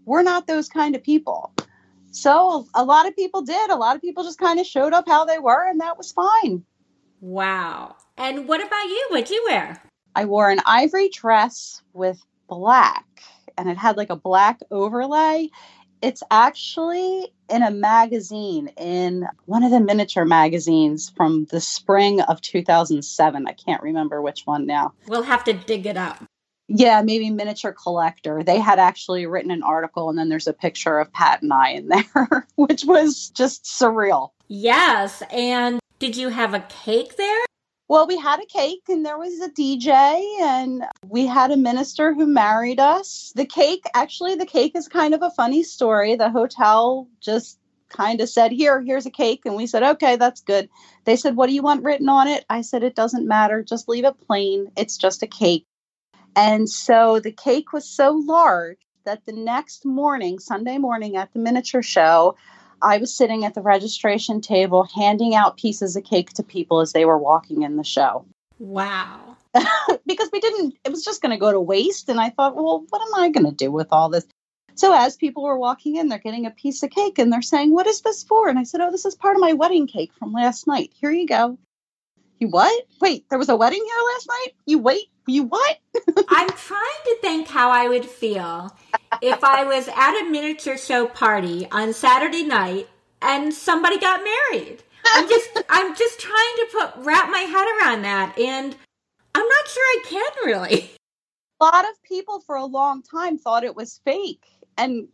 we're 0.05 0.23
not 0.23 0.47
those 0.47 0.67
kind 0.67 0.95
of 0.95 1.03
people. 1.03 1.53
So 2.11 2.67
a 2.73 2.83
lot 2.83 3.07
of 3.07 3.15
people 3.15 3.43
did. 3.43 3.69
A 3.69 3.75
lot 3.75 3.95
of 3.95 4.01
people 4.01 4.23
just 4.23 4.39
kind 4.39 4.59
of 4.59 4.65
showed 4.65 4.93
up 4.93 5.07
how 5.07 5.25
they 5.25 5.37
were, 5.37 5.69
and 5.69 5.79
that 5.79 5.97
was 5.97 6.11
fine. 6.11 6.63
Wow. 7.21 7.95
And 8.17 8.47
what 8.47 8.65
about 8.65 8.85
you? 8.85 9.07
What'd 9.11 9.29
you 9.29 9.45
wear? 9.47 9.81
I 10.15 10.25
wore 10.25 10.49
an 10.49 10.61
ivory 10.65 11.09
dress 11.09 11.83
with 11.93 12.19
black, 12.47 13.05
and 13.57 13.69
it 13.69 13.77
had 13.77 13.97
like 13.97 14.09
a 14.09 14.15
black 14.15 14.59
overlay. 14.71 15.49
It's 16.01 16.23
actually 16.31 17.33
in 17.49 17.63
a 17.63 17.71
magazine, 17.71 18.69
in 18.77 19.27
one 19.45 19.63
of 19.63 19.71
the 19.71 19.79
miniature 19.79 20.25
magazines 20.25 21.11
from 21.15 21.45
the 21.51 21.59
spring 21.59 22.21
of 22.21 22.41
2007. 22.41 23.47
I 23.47 23.53
can't 23.53 23.81
remember 23.81 24.21
which 24.21 24.43
one 24.45 24.65
now. 24.65 24.93
We'll 25.07 25.23
have 25.23 25.43
to 25.45 25.53
dig 25.53 25.85
it 25.85 25.97
up. 25.97 26.23
Yeah, 26.71 27.01
maybe 27.01 27.31
Miniature 27.31 27.73
Collector. 27.73 28.43
They 28.43 28.59
had 28.59 28.77
actually 28.77 29.25
written 29.25 29.49
an 29.49 29.63
article, 29.63 30.09
and 30.09 30.17
then 30.17 30.29
there's 30.29 30.47
a 30.47 30.53
picture 30.53 30.99
of 30.99 31.11
Pat 31.11 31.41
and 31.41 31.51
I 31.51 31.71
in 31.71 31.87
there, 31.87 32.47
which 32.55 32.85
was 32.85 33.31
just 33.31 33.65
surreal. 33.65 34.29
Yes. 34.47 35.23
And 35.31 35.79
did 35.97 36.15
you 36.15 36.29
have 36.29 36.53
a 36.53 36.59
cake 36.69 37.17
there? 37.17 37.43
Well, 37.89 38.05
we 38.05 38.19
had 38.19 38.39
a 38.39 38.45
cake 38.45 38.83
and 38.87 39.03
there 39.03 39.17
was 39.17 39.41
a 39.41 39.49
DJ 39.49 39.89
and 40.41 40.83
we 41.07 41.25
had 41.25 41.49
a 41.49 41.57
minister 41.57 42.13
who 42.13 42.27
married 42.27 42.79
us. 42.79 43.33
The 43.35 43.47
cake, 43.47 43.83
actually, 43.95 44.35
the 44.35 44.45
cake 44.45 44.75
is 44.75 44.87
kind 44.87 45.15
of 45.15 45.23
a 45.23 45.31
funny 45.31 45.63
story. 45.63 46.15
The 46.15 46.29
hotel 46.29 47.07
just 47.19 47.57
kind 47.89 48.21
of 48.21 48.29
said, 48.29 48.51
Here, 48.51 48.79
here's 48.79 49.07
a 49.07 49.11
cake. 49.11 49.41
And 49.45 49.55
we 49.55 49.65
said, 49.65 49.81
Okay, 49.81 50.17
that's 50.17 50.41
good. 50.41 50.69
They 51.05 51.15
said, 51.15 51.35
What 51.35 51.47
do 51.47 51.55
you 51.55 51.63
want 51.63 51.83
written 51.83 52.09
on 52.09 52.27
it? 52.27 52.45
I 52.47 52.61
said, 52.61 52.83
It 52.83 52.93
doesn't 52.93 53.27
matter. 53.27 53.63
Just 53.63 53.89
leave 53.89 54.05
it 54.05 54.21
plain. 54.27 54.71
It's 54.77 54.95
just 54.95 55.23
a 55.23 55.27
cake. 55.27 55.65
And 56.35 56.69
so 56.69 57.19
the 57.19 57.31
cake 57.31 57.73
was 57.73 57.89
so 57.89 58.11
large 58.11 58.77
that 59.05 59.25
the 59.25 59.33
next 59.33 59.83
morning, 59.83 60.37
Sunday 60.37 60.77
morning 60.77 61.17
at 61.17 61.33
the 61.33 61.39
miniature 61.39 61.81
show, 61.81 62.35
I 62.81 62.97
was 62.97 63.13
sitting 63.13 63.45
at 63.45 63.53
the 63.53 63.61
registration 63.61 64.41
table 64.41 64.87
handing 64.95 65.35
out 65.35 65.57
pieces 65.57 65.95
of 65.95 66.03
cake 66.03 66.31
to 66.33 66.43
people 66.43 66.79
as 66.79 66.93
they 66.93 67.05
were 67.05 67.17
walking 67.17 67.63
in 67.63 67.77
the 67.77 67.83
show. 67.83 68.25
Wow. 68.59 69.37
because 70.05 70.29
we 70.31 70.39
didn't, 70.39 70.75
it 70.83 70.91
was 70.91 71.03
just 71.03 71.21
going 71.21 71.31
to 71.31 71.39
go 71.39 71.51
to 71.51 71.59
waste. 71.59 72.09
And 72.09 72.19
I 72.19 72.29
thought, 72.29 72.55
well, 72.55 72.85
what 72.89 73.01
am 73.01 73.21
I 73.21 73.29
going 73.29 73.45
to 73.45 73.51
do 73.51 73.71
with 73.71 73.87
all 73.91 74.09
this? 74.09 74.25
So 74.75 74.93
as 74.95 75.17
people 75.17 75.43
were 75.43 75.57
walking 75.57 75.97
in, 75.97 76.07
they're 76.07 76.19
getting 76.19 76.45
a 76.45 76.51
piece 76.51 76.83
of 76.83 76.89
cake 76.89 77.19
and 77.19 77.33
they're 77.33 77.41
saying, 77.41 77.73
What 77.73 77.85
is 77.85 77.99
this 77.99 78.23
for? 78.23 78.47
And 78.47 78.57
I 78.57 78.63
said, 78.63 78.79
Oh, 78.79 78.91
this 78.91 79.03
is 79.03 79.13
part 79.13 79.35
of 79.35 79.41
my 79.41 79.51
wedding 79.51 79.87
cake 79.87 80.13
from 80.17 80.31
last 80.31 80.67
night. 80.67 80.93
Here 80.93 81.11
you 81.11 81.27
go. 81.27 81.57
You 82.39 82.47
what? 82.47 82.85
Wait, 83.01 83.25
there 83.29 83.37
was 83.37 83.49
a 83.49 83.57
wedding 83.57 83.83
here 83.83 84.05
last 84.13 84.29
night? 84.29 84.53
You 84.65 84.79
wait, 84.79 85.09
you 85.27 85.43
what? 85.43 85.79
I'm 86.29 86.49
trying 86.51 87.03
to 87.05 87.17
think 87.21 87.49
how 87.49 87.71
I 87.71 87.89
would 87.89 88.05
feel 88.05 88.73
if 89.21 89.43
I 89.43 89.63
was 89.63 89.87
at 89.87 90.21
a 90.21 90.29
miniature 90.29 90.77
show 90.77 91.07
party 91.07 91.67
on 91.71 91.93
Saturday 91.93 92.43
night 92.43 92.87
and 93.21 93.53
somebody 93.53 93.99
got 93.99 94.23
married. 94.23 94.83
I'm 95.05 95.27
just 95.27 95.49
I'm 95.69 95.95
just 95.95 96.19
trying 96.19 96.55
to 96.57 96.67
put 96.71 97.05
wrap 97.05 97.29
my 97.29 97.39
head 97.39 97.67
around 97.81 98.03
that 98.03 98.37
and 98.37 98.75
I'm 99.35 99.47
not 99.47 99.67
sure 99.67 99.83
I 99.83 100.01
can 100.05 100.31
really. 100.45 100.91
A 101.61 101.65
lot 101.65 101.85
of 101.85 102.01
people 102.03 102.39
for 102.41 102.55
a 102.55 102.65
long 102.65 103.03
time 103.03 103.37
thought 103.37 103.63
it 103.63 103.75
was 103.75 103.99
fake 104.05 104.43
and 104.77 105.07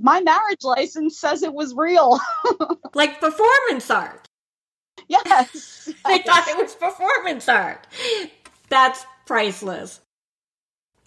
my 0.00 0.20
marriage 0.20 0.62
license 0.62 1.18
says 1.18 1.42
it 1.42 1.52
was 1.52 1.74
real. 1.74 2.20
like 2.94 3.20
performance 3.20 3.90
art. 3.90 4.26
Yes. 5.08 5.92
I 6.04 6.18
thought 6.18 6.48
it 6.48 6.56
was 6.56 6.74
performance 6.74 7.48
art. 7.48 7.86
That's 8.68 9.04
priceless. 9.26 10.00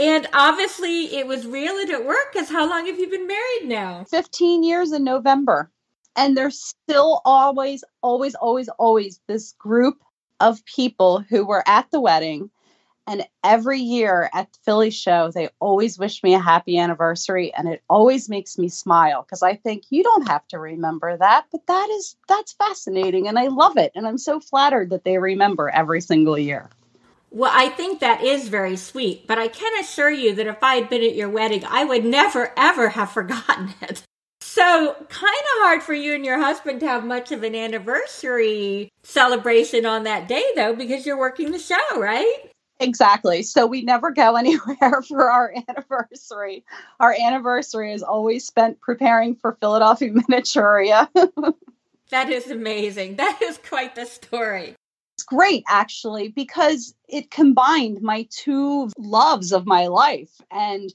And 0.01 0.27
obviously, 0.33 1.15
it 1.15 1.27
was 1.27 1.45
real 1.45 1.77
and 1.77 1.89
it 1.89 2.03
worked 2.03 2.33
because 2.33 2.49
how 2.49 2.67
long 2.67 2.87
have 2.87 2.97
you 2.97 3.07
been 3.07 3.27
married 3.27 3.65
now? 3.65 4.03
15 4.05 4.63
years 4.63 4.91
in 4.93 5.03
November. 5.03 5.69
And 6.15 6.35
there's 6.35 6.59
still 6.59 7.21
always, 7.23 7.83
always, 8.01 8.33
always, 8.33 8.67
always 8.67 9.21
this 9.27 9.51
group 9.53 10.01
of 10.39 10.65
people 10.65 11.19
who 11.19 11.45
were 11.45 11.63
at 11.67 11.91
the 11.91 12.01
wedding 12.01 12.49
and 13.05 13.27
every 13.43 13.79
year 13.79 14.29
at 14.33 14.51
the 14.51 14.59
Philly 14.63 14.89
show, 14.89 15.29
they 15.31 15.49
always 15.59 15.99
wish 15.99 16.23
me 16.23 16.33
a 16.33 16.39
happy 16.39 16.79
anniversary. 16.79 17.53
And 17.53 17.67
it 17.67 17.83
always 17.87 18.27
makes 18.27 18.57
me 18.57 18.69
smile 18.69 19.21
because 19.21 19.43
I 19.43 19.55
think 19.55 19.83
you 19.91 20.01
don't 20.01 20.27
have 20.27 20.47
to 20.47 20.57
remember 20.59 21.15
that, 21.17 21.45
but 21.51 21.67
that 21.67 21.89
is 21.91 22.15
that's 22.27 22.53
fascinating 22.53 23.27
and 23.27 23.37
I 23.37 23.47
love 23.47 23.77
it. 23.77 23.91
And 23.93 24.07
I'm 24.07 24.17
so 24.17 24.39
flattered 24.39 24.89
that 24.89 25.03
they 25.03 25.19
remember 25.19 25.69
every 25.69 26.01
single 26.01 26.39
year. 26.39 26.69
Well, 27.33 27.51
I 27.53 27.69
think 27.69 28.01
that 28.01 28.21
is 28.21 28.49
very 28.49 28.75
sweet, 28.75 29.25
but 29.25 29.39
I 29.39 29.47
can 29.47 29.71
assure 29.79 30.11
you 30.11 30.35
that 30.35 30.47
if 30.47 30.61
I 30.61 30.75
had 30.75 30.89
been 30.89 31.01
at 31.01 31.15
your 31.15 31.29
wedding, 31.29 31.63
I 31.65 31.85
would 31.85 32.03
never 32.03 32.51
ever 32.57 32.89
have 32.89 33.11
forgotten 33.11 33.73
it. 33.81 34.03
So, 34.41 34.95
kind 35.07 35.33
of 35.33 35.61
hard 35.61 35.81
for 35.81 35.93
you 35.93 36.13
and 36.13 36.25
your 36.25 36.39
husband 36.39 36.81
to 36.81 36.87
have 36.87 37.05
much 37.05 37.31
of 37.31 37.43
an 37.43 37.55
anniversary 37.55 38.89
celebration 39.03 39.85
on 39.85 40.03
that 40.03 40.27
day, 40.27 40.43
though, 40.55 40.75
because 40.75 41.05
you're 41.05 41.17
working 41.17 41.51
the 41.51 41.59
show, 41.59 41.77
right? 41.97 42.51
Exactly. 42.81 43.43
So 43.43 43.65
we 43.65 43.83
never 43.83 44.11
go 44.11 44.35
anywhere 44.35 45.01
for 45.07 45.31
our 45.31 45.53
anniversary. 45.69 46.65
Our 46.99 47.15
anniversary 47.17 47.93
is 47.93 48.03
always 48.03 48.45
spent 48.45 48.81
preparing 48.81 49.35
for 49.35 49.53
Philadelphia 49.61 50.09
Miniaturia. 50.13 51.07
that 52.09 52.29
is 52.29 52.51
amazing. 52.51 53.15
That 53.15 53.39
is 53.41 53.57
quite 53.57 53.95
the 53.95 54.05
story. 54.05 54.75
Great, 55.31 55.63
actually, 55.69 56.27
because 56.27 56.93
it 57.07 57.31
combined 57.31 58.01
my 58.01 58.27
two 58.29 58.89
loves 58.97 59.53
of 59.53 59.65
my 59.65 59.87
life. 59.87 60.41
And 60.51 60.93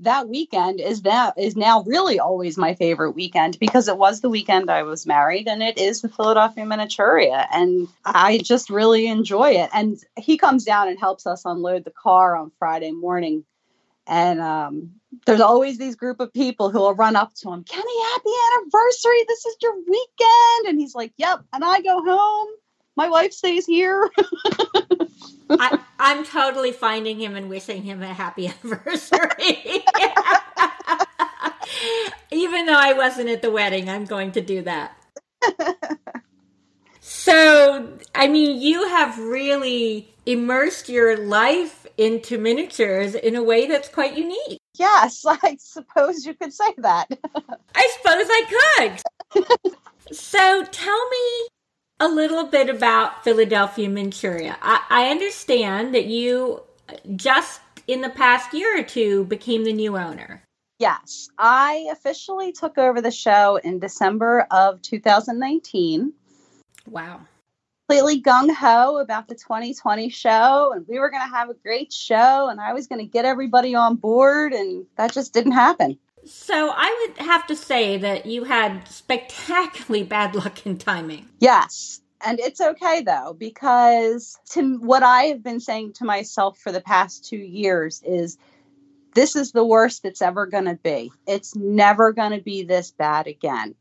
that 0.00 0.28
weekend 0.28 0.78
is 0.78 1.00
that 1.02 1.38
is 1.38 1.56
now 1.56 1.84
really 1.84 2.20
always 2.20 2.58
my 2.58 2.74
favorite 2.74 3.12
weekend 3.12 3.58
because 3.58 3.88
it 3.88 3.96
was 3.96 4.20
the 4.20 4.28
weekend 4.28 4.70
I 4.70 4.82
was 4.82 5.06
married 5.06 5.48
and 5.48 5.62
it 5.62 5.78
is 5.78 6.02
the 6.02 6.10
Philadelphia 6.10 6.66
Miniaturia 6.66 7.46
and 7.50 7.88
I 8.04 8.36
just 8.44 8.68
really 8.68 9.06
enjoy 9.06 9.52
it. 9.52 9.70
And 9.72 9.96
he 10.18 10.36
comes 10.36 10.66
down 10.66 10.88
and 10.88 11.00
helps 11.00 11.26
us 11.26 11.46
unload 11.46 11.84
the 11.84 11.90
car 11.90 12.36
on 12.36 12.52
Friday 12.58 12.90
morning. 12.90 13.42
And 14.06 14.38
um, 14.42 14.90
there's 15.24 15.40
always 15.40 15.78
these 15.78 15.96
group 15.96 16.20
of 16.20 16.30
people 16.34 16.68
who 16.68 16.80
will 16.80 16.94
run 16.94 17.16
up 17.16 17.32
to 17.36 17.50
him, 17.50 17.64
Kenny, 17.64 18.02
happy 18.12 18.30
anniversary. 18.58 19.24
This 19.26 19.46
is 19.46 19.56
your 19.62 19.76
weekend. 19.76 20.66
And 20.66 20.78
he's 20.78 20.94
like, 20.94 21.14
Yep. 21.16 21.40
And 21.54 21.64
I 21.64 21.80
go 21.80 22.04
home. 22.04 22.48
My 22.98 23.08
wife 23.08 23.32
stays 23.32 23.64
here. 23.64 24.10
I, 25.50 25.78
am 26.00 26.24
totally 26.24 26.72
finding 26.72 27.20
him 27.20 27.36
and 27.36 27.48
wishing 27.48 27.84
him 27.84 28.02
a 28.02 28.12
happy 28.12 28.48
anniversary. 28.64 29.20
Even 32.32 32.66
though 32.66 32.76
I 32.76 32.94
wasn't 32.94 33.28
at 33.28 33.40
the 33.40 33.52
wedding, 33.52 33.88
I'm 33.88 34.04
going 34.04 34.32
to 34.32 34.40
do 34.40 34.62
that. 34.62 34.98
so, 36.98 37.88
I 38.16 38.26
mean, 38.26 38.60
you 38.60 38.88
have 38.88 39.16
really 39.16 40.12
immersed 40.26 40.88
your 40.88 41.16
life 41.16 41.86
into 41.98 42.36
miniatures 42.36 43.14
in 43.14 43.36
a 43.36 43.44
way 43.44 43.68
that's 43.68 43.88
quite 43.88 44.16
unique. 44.16 44.58
Yes, 44.74 45.24
I 45.24 45.56
suppose 45.60 46.26
you 46.26 46.34
could 46.34 46.52
say 46.52 46.74
that. 46.78 47.06
I 47.76 47.96
suppose 47.96 48.26
I 48.28 49.00
could. 49.30 49.46
so, 50.10 50.64
tell 50.64 51.08
me 51.10 51.48
a 52.00 52.08
little 52.08 52.44
bit 52.44 52.68
about 52.68 53.24
Philadelphia 53.24 53.88
Miniaturia. 53.88 54.56
I, 54.62 54.82
I 54.88 55.08
understand 55.10 55.94
that 55.94 56.06
you 56.06 56.62
just 57.16 57.60
in 57.86 58.00
the 58.02 58.10
past 58.10 58.52
year 58.54 58.78
or 58.78 58.82
two 58.82 59.24
became 59.24 59.64
the 59.64 59.72
new 59.72 59.96
owner. 59.96 60.42
Yes, 60.78 61.28
I 61.36 61.88
officially 61.90 62.52
took 62.52 62.78
over 62.78 63.00
the 63.00 63.10
show 63.10 63.56
in 63.56 63.80
December 63.80 64.46
of 64.50 64.80
2019. 64.82 66.12
Wow. 66.86 67.20
Completely 67.88 68.22
gung 68.22 68.54
ho 68.54 68.98
about 68.98 69.26
the 69.26 69.34
2020 69.34 70.10
show, 70.10 70.72
and 70.72 70.86
we 70.86 71.00
were 71.00 71.10
going 71.10 71.26
to 71.26 71.34
have 71.34 71.50
a 71.50 71.54
great 71.54 71.92
show, 71.92 72.48
and 72.48 72.60
I 72.60 72.74
was 72.74 72.86
going 72.86 73.00
to 73.00 73.10
get 73.10 73.24
everybody 73.24 73.74
on 73.74 73.96
board, 73.96 74.52
and 74.52 74.86
that 74.96 75.12
just 75.12 75.32
didn't 75.32 75.52
happen. 75.52 75.98
So 76.28 76.70
I 76.74 77.06
would 77.08 77.26
have 77.26 77.46
to 77.46 77.56
say 77.56 77.96
that 77.98 78.26
you 78.26 78.44
had 78.44 78.86
spectacularly 78.88 80.02
bad 80.08 80.34
luck 80.34 80.66
in 80.66 80.78
timing. 80.78 81.28
Yes. 81.40 82.00
And 82.24 82.40
it's 82.40 82.60
okay 82.60 83.02
though, 83.02 83.34
because 83.38 84.38
to 84.50 84.78
what 84.78 85.02
I 85.02 85.24
have 85.24 85.42
been 85.42 85.60
saying 85.60 85.94
to 85.94 86.04
myself 86.04 86.58
for 86.58 86.72
the 86.72 86.80
past 86.80 87.24
two 87.24 87.36
years 87.36 88.02
is 88.04 88.36
this 89.14 89.36
is 89.36 89.52
the 89.52 89.64
worst 89.64 90.04
it's 90.04 90.22
ever 90.22 90.46
going 90.46 90.64
to 90.64 90.74
be. 90.74 91.12
It's 91.26 91.54
never 91.54 92.12
going 92.12 92.32
to 92.32 92.42
be 92.42 92.62
this 92.62 92.90
bad 92.90 93.26
again. 93.26 93.74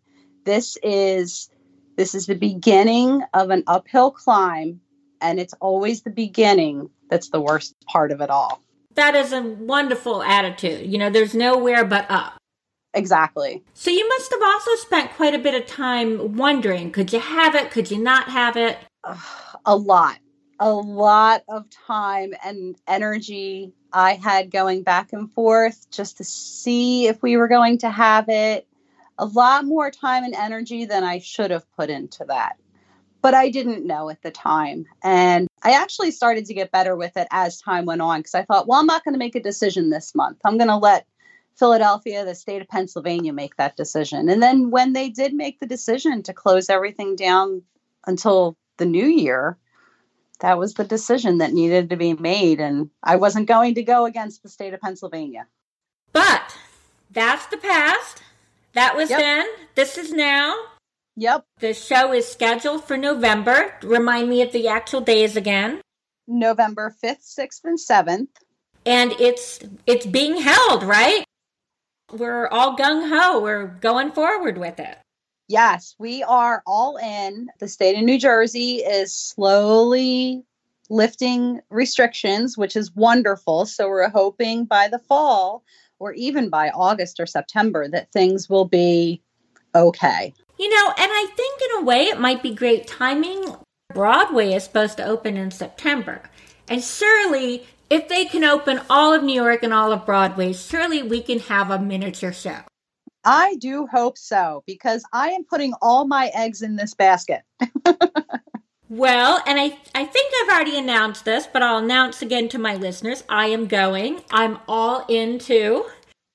This 0.45 0.77
is 0.83 1.49
this 1.95 2.13
is 2.13 2.27
the 2.27 2.35
beginning 2.35 3.23
of 3.33 3.49
an 3.49 3.63
uphill 3.65 4.11
climb 4.11 4.81
and 5.19 5.39
it's 5.39 5.53
always 5.59 6.03
the 6.03 6.11
beginning 6.11 6.89
that's 7.09 7.29
the 7.29 7.41
worst 7.41 7.75
part 7.87 8.11
of 8.11 8.21
it 8.21 8.29
all. 8.29 8.61
That 8.93 9.15
is 9.15 9.33
a 9.33 9.41
wonderful 9.41 10.23
attitude. 10.23 10.91
You 10.91 10.97
know, 10.97 11.09
there's 11.09 11.35
nowhere 11.35 11.85
but 11.85 12.05
up. 12.09 12.36
Exactly. 12.97 13.63
So 13.73 13.91
you 13.91 14.07
must 14.09 14.31
have 14.31 14.41
also 14.41 14.75
spent 14.75 15.11
quite 15.11 15.35
a 15.35 15.39
bit 15.39 15.55
of 15.55 15.67
time 15.67 16.35
wondering 16.35 16.91
could 16.91 17.13
you 17.13 17.19
have 17.19 17.55
it? 17.55 17.71
Could 17.71 17.91
you 17.91 18.01
not 18.01 18.29
have 18.29 18.57
it? 18.57 18.77
A 19.65 19.75
lot. 19.75 20.17
A 20.59 20.71
lot 20.71 21.43
of 21.47 21.69
time 21.69 22.33
and 22.43 22.75
energy 22.87 23.73
I 23.93 24.15
had 24.15 24.51
going 24.51 24.83
back 24.83 25.13
and 25.13 25.31
forth 25.31 25.89
just 25.91 26.17
to 26.17 26.23
see 26.23 27.07
if 27.07 27.21
we 27.21 27.37
were 27.37 27.47
going 27.47 27.77
to 27.79 27.89
have 27.89 28.25
it. 28.29 28.67
A 29.19 29.25
lot 29.25 29.65
more 29.65 29.89
time 29.91 30.23
and 30.23 30.35
energy 30.35 30.85
than 30.85 31.03
I 31.03 31.19
should 31.19 31.51
have 31.51 31.71
put 31.75 31.89
into 31.89 32.25
that. 32.25 32.57
But 33.21 33.33
I 33.33 33.49
didn't 33.49 33.85
know 33.85 34.09
at 34.09 34.21
the 34.21 34.31
time. 34.31 34.85
And 35.03 35.47
I 35.63 35.71
actually 35.71 36.11
started 36.11 36.45
to 36.45 36.53
get 36.53 36.71
better 36.71 36.95
with 36.95 37.17
it 37.17 37.27
as 37.31 37.59
time 37.59 37.85
went 37.85 38.01
on 38.01 38.19
because 38.19 38.35
I 38.35 38.43
thought, 38.43 38.67
well, 38.67 38.79
I'm 38.79 38.85
not 38.85 39.03
going 39.03 39.13
to 39.13 39.19
make 39.19 39.35
a 39.35 39.41
decision 39.41 39.89
this 39.89 40.13
month. 40.15 40.37
I'm 40.45 40.57
going 40.57 40.69
to 40.69 40.77
let 40.77 41.07
Philadelphia, 41.57 42.23
the 42.23 42.35
state 42.35 42.61
of 42.61 42.67
Pennsylvania 42.67 43.33
make 43.33 43.55
that 43.57 43.75
decision. 43.75 44.29
And 44.29 44.41
then 44.41 44.69
when 44.69 44.93
they 44.93 45.09
did 45.09 45.33
make 45.33 45.59
the 45.59 45.65
decision 45.65 46.23
to 46.23 46.33
close 46.33 46.69
everything 46.69 47.15
down 47.15 47.63
until 48.05 48.55
the 48.77 48.85
new 48.85 49.05
year, 49.05 49.57
that 50.39 50.59
was 50.59 50.75
the 50.75 50.83
decision 50.83 51.39
that 51.39 51.53
needed 51.53 51.89
to 51.89 51.97
be 51.97 52.13
made. 52.13 52.59
And 52.59 52.91
I 53.01 53.15
wasn't 53.15 53.47
going 53.47 53.75
to 53.75 53.83
go 53.83 54.05
against 54.05 54.43
the 54.43 54.49
state 54.49 54.73
of 54.73 54.81
Pennsylvania. 54.81 55.47
But 56.13 56.55
that's 57.11 57.47
the 57.47 57.57
past. 57.57 58.21
That 58.73 58.95
was 58.95 59.09
Yep. 59.09 59.19
then. 59.19 59.47
This 59.73 59.97
is 59.97 60.11
now. 60.11 60.55
Yep. 61.15 61.43
The 61.59 61.73
show 61.73 62.13
is 62.13 62.27
scheduled 62.27 62.83
for 62.83 62.95
November. 62.95 63.73
Remind 63.81 64.29
me 64.29 64.43
of 64.43 64.51
the 64.51 64.67
actual 64.67 65.01
days 65.01 65.35
again. 65.35 65.81
November 66.27 66.93
5th, 67.03 67.23
6th, 67.23 67.61
and 67.63 67.79
7th. 67.79 68.27
And 68.85 69.13
it's 69.19 69.59
it's 69.87 70.05
being 70.05 70.37
held, 70.37 70.83
right? 70.83 71.25
We're 72.11 72.47
all 72.47 72.77
gung 72.77 73.09
ho. 73.09 73.41
We're 73.41 73.67
going 73.67 74.11
forward 74.11 74.57
with 74.57 74.79
it. 74.79 74.97
Yes, 75.49 75.95
we 75.99 76.23
are 76.23 76.63
all 76.65 76.97
in. 76.97 77.49
The 77.59 77.67
state 77.67 77.97
of 77.97 78.03
New 78.03 78.17
Jersey 78.17 78.77
is 78.77 79.13
slowly 79.13 80.43
lifting 80.89 81.59
restrictions, 81.69 82.57
which 82.57 82.75
is 82.75 82.95
wonderful. 82.95 83.65
So 83.65 83.89
we're 83.89 84.09
hoping 84.09 84.65
by 84.65 84.87
the 84.87 84.99
fall 84.99 85.63
or 85.99 86.13
even 86.13 86.49
by 86.49 86.69
August 86.69 87.19
or 87.19 87.25
September 87.25 87.87
that 87.89 88.11
things 88.11 88.49
will 88.49 88.65
be 88.65 89.21
okay. 89.75 90.33
You 90.59 90.69
know, 90.69 90.87
and 90.97 91.11
I 91.11 91.27
think 91.35 91.61
in 91.61 91.81
a 91.81 91.85
way 91.85 92.05
it 92.05 92.19
might 92.19 92.41
be 92.41 92.53
great 92.53 92.87
timing. 92.87 93.55
Broadway 93.93 94.53
is 94.53 94.63
supposed 94.63 94.97
to 94.97 95.05
open 95.05 95.37
in 95.37 95.51
September. 95.51 96.21
And 96.69 96.83
surely, 96.83 97.65
if 97.89 98.07
they 98.07 98.25
can 98.25 98.43
open 98.43 98.81
all 98.89 99.13
of 99.13 99.23
New 99.23 99.33
York 99.33 99.63
and 99.63 99.73
all 99.73 99.91
of 99.91 100.05
Broadway, 100.05 100.53
surely 100.53 101.03
we 101.03 101.21
can 101.21 101.39
have 101.39 101.71
a 101.71 101.79
miniature 101.79 102.33
show. 102.33 102.59
I 103.23 103.55
do 103.55 103.87
hope 103.87 104.17
so 104.17 104.63
because 104.65 105.03
I 105.11 105.29
am 105.29 105.43
putting 105.43 105.73
all 105.81 106.05
my 106.07 106.31
eggs 106.33 106.61
in 106.61 106.75
this 106.75 106.93
basket. 106.93 107.41
Well, 108.89 109.41
and 109.45 109.59
I, 109.59 109.77
I 109.93 110.05
think 110.05 110.33
I've 110.41 110.55
already 110.55 110.77
announced 110.77 111.25
this, 111.25 111.45
but 111.45 111.61
I'll 111.61 111.83
announce 111.83 112.21
again 112.21 112.47
to 112.49 112.57
my 112.57 112.75
listeners 112.75 113.23
I 113.27 113.47
am 113.47 113.67
going. 113.67 114.21
I'm 114.31 114.59
all 114.65 115.05
into. 115.07 115.85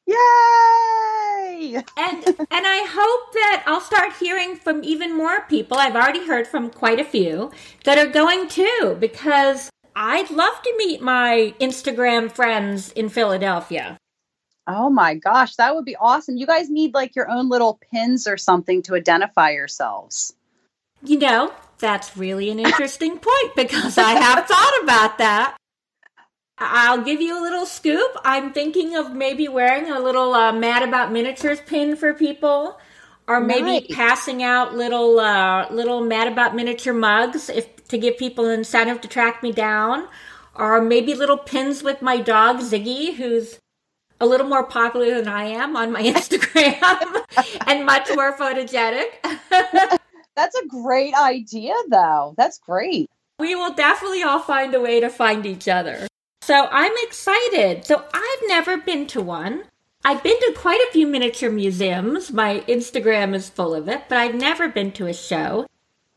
Yay! 0.07 1.77
And 1.97 2.27
and 2.27 2.67
I 2.67 2.87
hope 2.91 3.33
that 3.33 3.63
I'll 3.67 3.81
start 3.81 4.13
hearing 4.21 4.57
from 4.57 4.85
even 4.85 5.17
more 5.17 5.43
people. 5.49 5.79
I've 5.79 5.97
already 5.97 6.27
heard 6.27 6.47
from 6.47 6.69
quite 6.69 7.01
a 7.01 7.05
few 7.05 7.51
that 7.85 7.97
are 7.97 8.11
going 8.11 8.49
too 8.49 8.99
because 9.01 9.71
I'd 9.95 10.31
love 10.31 10.63
to 10.63 10.75
meet 10.77 11.03
my 11.03 11.55
Instagram 11.61 12.31
friends 12.31 12.93
in 12.93 13.09
Philadelphia. 13.09 13.99
Oh 14.67 14.91
my 14.91 15.15
gosh, 15.15 15.57
that 15.57 15.75
would 15.75 15.85
be 15.85 15.97
awesome. 15.97 16.37
You 16.37 16.47
guys 16.47 16.71
need 16.71 16.95
like 16.95 17.17
your 17.17 17.31
own 17.31 17.49
little 17.49 17.81
pins 17.91 18.27
or 18.27 18.37
something 18.37 18.83
to 18.83 18.95
identify 18.95 19.51
yourselves. 19.51 20.35
You 21.03 21.19
know, 21.19 21.53
that's 21.79 22.17
really 22.17 22.51
an 22.51 22.61
interesting 22.61 23.19
point 23.19 23.57
because 23.57 23.99
I 23.99 24.13
have 24.13 24.47
thought 24.49 24.83
about 24.85 25.19
that. 25.19 25.57
I'll 26.59 27.03
give 27.03 27.21
you 27.21 27.41
a 27.41 27.43
little 27.43 27.67
scoop. 27.67 28.17
I'm 28.25 28.53
thinking 28.53 28.97
of 28.97 29.13
maybe 29.13 29.49
wearing 29.49 29.91
a 29.91 29.99
little 29.99 30.33
uh, 30.33 30.53
Mad 30.53 30.83
About 30.83 31.11
Miniatures 31.11 31.61
pin 31.61 31.97
for 31.97 32.15
people, 32.15 32.79
or 33.29 33.41
maybe 33.41 33.87
passing 33.95 34.43
out 34.43 34.75
little 34.75 35.21
uh, 35.21 35.71
little 35.71 36.03
Mad 36.03 36.29
About 36.29 36.55
Miniature 36.55 36.95
mugs 36.95 37.49
if 37.49 37.87
to 37.89 37.99
give 37.99 38.17
people 38.17 38.47
an 38.47 38.61
incentive 38.61 39.01
to 39.03 39.09
track 39.09 39.43
me 39.43 39.53
down, 39.53 40.09
or 40.55 40.81
maybe 40.81 41.15
little 41.15 41.39
pins 41.39 41.83
with 41.83 42.03
my 42.03 42.21
dog 42.21 42.59
Ziggy, 42.59 43.15
who's 43.15 43.59
a 44.21 44.27
little 44.27 44.47
more 44.47 44.65
popular 44.65 45.15
than 45.15 45.29
I 45.29 45.45
am 45.45 45.77
on 45.77 45.93
my 45.93 46.03
Instagram 46.15 47.25
and 47.67 47.85
much 47.85 48.09
more 48.15 48.37
photogenic. 48.37 49.07
That's 50.35 50.57
a 50.57 50.67
great 50.67 51.15
idea, 51.15 51.75
though. 51.91 52.35
That's 52.39 52.59
great. 52.59 53.11
We 53.39 53.55
will 53.55 53.75
definitely 53.75 54.23
all 54.23 54.39
find 54.39 54.75
a 54.75 54.81
way 54.81 55.01
to 55.01 55.11
find 55.11 55.45
each 55.45 55.69
other. 55.69 56.07
So 56.41 56.69
I'm 56.71 56.93
excited. 57.03 57.85
So 57.85 58.05
I've 58.15 58.49
never 58.49 58.79
been 58.79 59.07
to 59.09 59.21
one. 59.21 59.65
I've 60.05 60.23
been 60.25 60.39
to 60.39 60.55
quite 60.57 60.81
a 60.81 60.93
few 60.93 61.07
miniature 61.07 61.51
museums. 61.51 62.33
My 62.33 62.65
Instagram 62.67 63.37
is 63.37 63.49
full 63.49 63.73
of 63.73 63.89
it, 63.89 64.03
but 64.09 64.19
I've 64.19 64.35
never 64.35 64.69
been 64.69 64.91
to 64.93 65.07
a 65.07 65.15
show. 65.15 65.69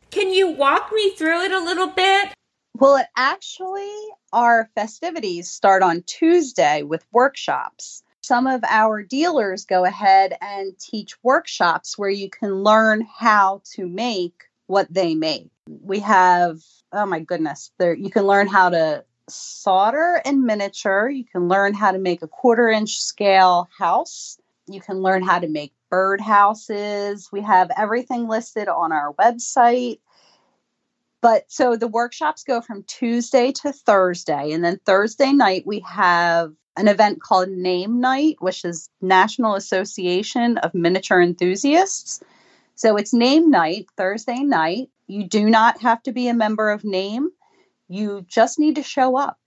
Can 0.10 0.34
you 0.34 0.50
walk 0.50 0.92
me 0.92 1.12
through 1.12 1.44
it 1.44 1.52
a 1.52 1.64
little 1.64 1.90
bit? 1.90 2.34
Well, 2.74 2.96
it 2.96 3.06
actually, 3.16 3.94
our 4.34 4.72
festivities 4.74 5.52
start 5.52 5.84
on 5.84 6.02
Tuesday 6.08 6.82
with 6.82 7.06
workshops. 7.12 8.02
Some 8.22 8.48
of 8.48 8.64
our 8.68 9.04
dealers 9.04 9.66
go 9.66 9.86
ahead 9.86 10.36
and 10.42 10.78
teach 10.80 11.14
workshops 11.22 11.96
where 11.96 12.10
you 12.10 12.28
can 12.28 12.64
learn 12.64 13.08
how 13.20 13.62
to 13.76 13.88
make 13.88 14.46
what 14.66 14.92
they 14.92 15.14
make. 15.14 15.50
We 15.68 16.00
have, 16.00 16.60
oh 16.92 17.06
my 17.06 17.20
goodness, 17.20 17.72
there 17.78 17.94
you 17.94 18.10
can 18.10 18.26
learn 18.26 18.48
how 18.48 18.70
to 18.70 19.06
solder 19.30 20.22
in 20.26 20.46
miniature, 20.46 21.10
you 21.10 21.26
can 21.26 21.48
learn 21.48 21.74
how 21.74 21.92
to 21.92 21.98
make 21.98 22.22
a 22.22 22.28
quarter 22.28 22.70
inch 22.70 22.98
scale 22.98 23.68
house, 23.78 24.38
you 24.68 24.82
can 24.82 25.02
learn 25.02 25.24
how 25.24 25.40
to 25.40 25.48
make 25.48 25.74
bird 25.90 26.20
houses. 26.20 27.30
We 27.32 27.42
have 27.42 27.72
everything 27.78 28.28
listed 28.28 28.68
on 28.68 28.92
our 28.92 29.14
website. 29.14 30.00
But 31.22 31.46
so 31.48 31.76
the 31.76 31.88
workshops 31.88 32.44
go 32.44 32.62
from 32.62 32.84
Tuesday 32.84 33.52
to 33.64 33.72
Thursday. 33.72 34.52
And 34.52 34.64
then 34.64 34.80
Thursday 34.86 35.32
night, 35.32 35.64
we 35.66 35.80
have 35.82 36.54
an 36.78 36.88
event 36.88 37.22
called 37.22 37.50
Name 37.50 38.00
Night, 38.00 38.36
which 38.40 38.66
is 38.66 38.90
National 39.02 39.56
Association 39.56 40.58
of 40.58 40.74
Miniature 40.74 41.22
Enthusiasts. 41.22 42.22
So 42.76 42.98
it's 42.98 43.14
name 43.14 43.50
night, 43.50 43.88
Thursday 43.96 44.40
night. 44.40 44.90
You 45.08 45.24
do 45.24 45.50
not 45.50 45.82
have 45.82 46.04
to 46.04 46.12
be 46.12 46.28
a 46.28 46.34
member 46.34 46.70
of 46.70 46.84
Name, 46.84 47.30
you 47.88 48.26
just 48.28 48.60
need 48.60 48.76
to 48.76 48.84
show 48.84 49.18
up. 49.18 49.38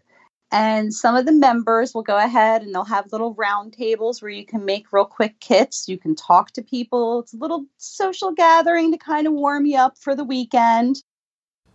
And 0.50 0.94
some 0.94 1.14
of 1.14 1.26
the 1.26 1.32
members 1.32 1.92
will 1.92 2.02
go 2.02 2.16
ahead 2.16 2.62
and 2.62 2.74
they'll 2.74 2.84
have 2.84 3.12
little 3.12 3.34
round 3.34 3.74
tables 3.74 4.22
where 4.22 4.30
you 4.30 4.46
can 4.46 4.64
make 4.64 4.92
real 4.92 5.04
quick 5.04 5.38
kits. 5.40 5.88
You 5.88 5.98
can 5.98 6.14
talk 6.14 6.52
to 6.52 6.62
people. 6.62 7.20
It's 7.20 7.34
a 7.34 7.38
little 7.38 7.66
social 7.76 8.32
gathering 8.32 8.90
to 8.92 8.98
kind 8.98 9.26
of 9.26 9.34
warm 9.34 9.66
you 9.66 9.76
up 9.76 9.98
for 9.98 10.14
the 10.14 10.24
weekend. 10.24 11.02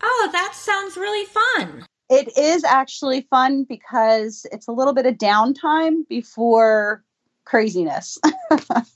Oh, 0.02 0.30
that 0.32 0.54
sounds 0.56 0.98
really 0.98 1.26
fun. 1.26 1.86
It 2.10 2.36
is 2.36 2.64
actually 2.64 3.22
fun 3.30 3.64
because 3.64 4.46
it's 4.52 4.68
a 4.68 4.72
little 4.72 4.94
bit 4.94 5.06
of 5.06 5.16
downtime 5.16 6.08
before 6.08 7.04
craziness. 7.46 8.18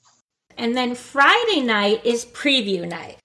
And 0.57 0.75
then 0.75 0.95
Friday 0.95 1.61
night 1.61 2.03
is 2.03 2.25
preview 2.25 2.87
night. 2.87 3.17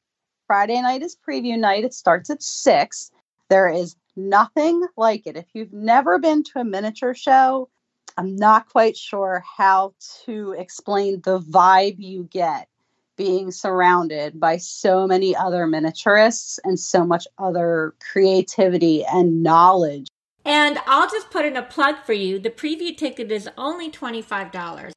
Friday 0.47 0.81
night 0.83 1.03
is 1.03 1.17
preview 1.27 1.59
night. 1.59 1.85
It 1.85 1.95
starts 1.95 2.29
at 2.29 2.43
six. 2.43 3.11
There 3.49 3.69
is 3.69 3.97
nothing 4.17 4.85
like 4.97 5.27
it. 5.27 5.37
If 5.37 5.47
you've 5.55 5.73
never 5.73 6.19
been 6.19 6.45
to 6.45 6.61
a 6.61 6.65
miniature 6.65 7.15
show, 7.15 7.69
I'm 8.17 8.37
not 8.37 8.69
quite 8.69 8.97
sure 8.97 9.43
how 9.57 9.95
to 10.25 10.53
explain 10.53 11.21
the 11.23 11.41
vibe 11.41 11.97
you 11.99 12.29
get 12.31 12.69
being 13.17 13.51
surrounded 13.51 14.41
by 14.41 14.57
so 14.57 15.07
many 15.07 15.37
other 15.37 15.67
miniaturists 15.67 16.59
and 16.65 16.79
so 16.79 17.05
much 17.05 17.27
other 17.39 17.95
creativity 18.01 19.05
and 19.05 19.43
knowledge. 19.43 20.09
And 20.45 20.79
I'll 20.87 21.09
just 21.09 21.31
put 21.31 21.45
in 21.45 21.57
a 21.57 21.63
plug 21.63 21.97
for 22.05 22.15
you. 22.15 22.39
The 22.39 22.51
preview 22.51 22.97
ticket 22.97 23.31
is 23.31 23.49
only 23.57 23.91
$25. 23.91 24.93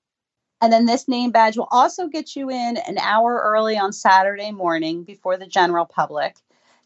And 0.61 0.73
then 0.73 0.85
this 0.85 1.07
name 1.07 1.31
badge 1.31 1.57
will 1.57 1.67
also 1.69 2.07
get 2.07 2.35
you 2.35 2.49
in 2.49 2.77
an 2.77 2.97
hour 2.97 3.41
early 3.43 3.77
on 3.77 3.93
Saturday 3.93 4.51
morning 4.51 5.03
before 5.03 5.37
the 5.37 5.45
general 5.45 5.85
public. 5.85 6.37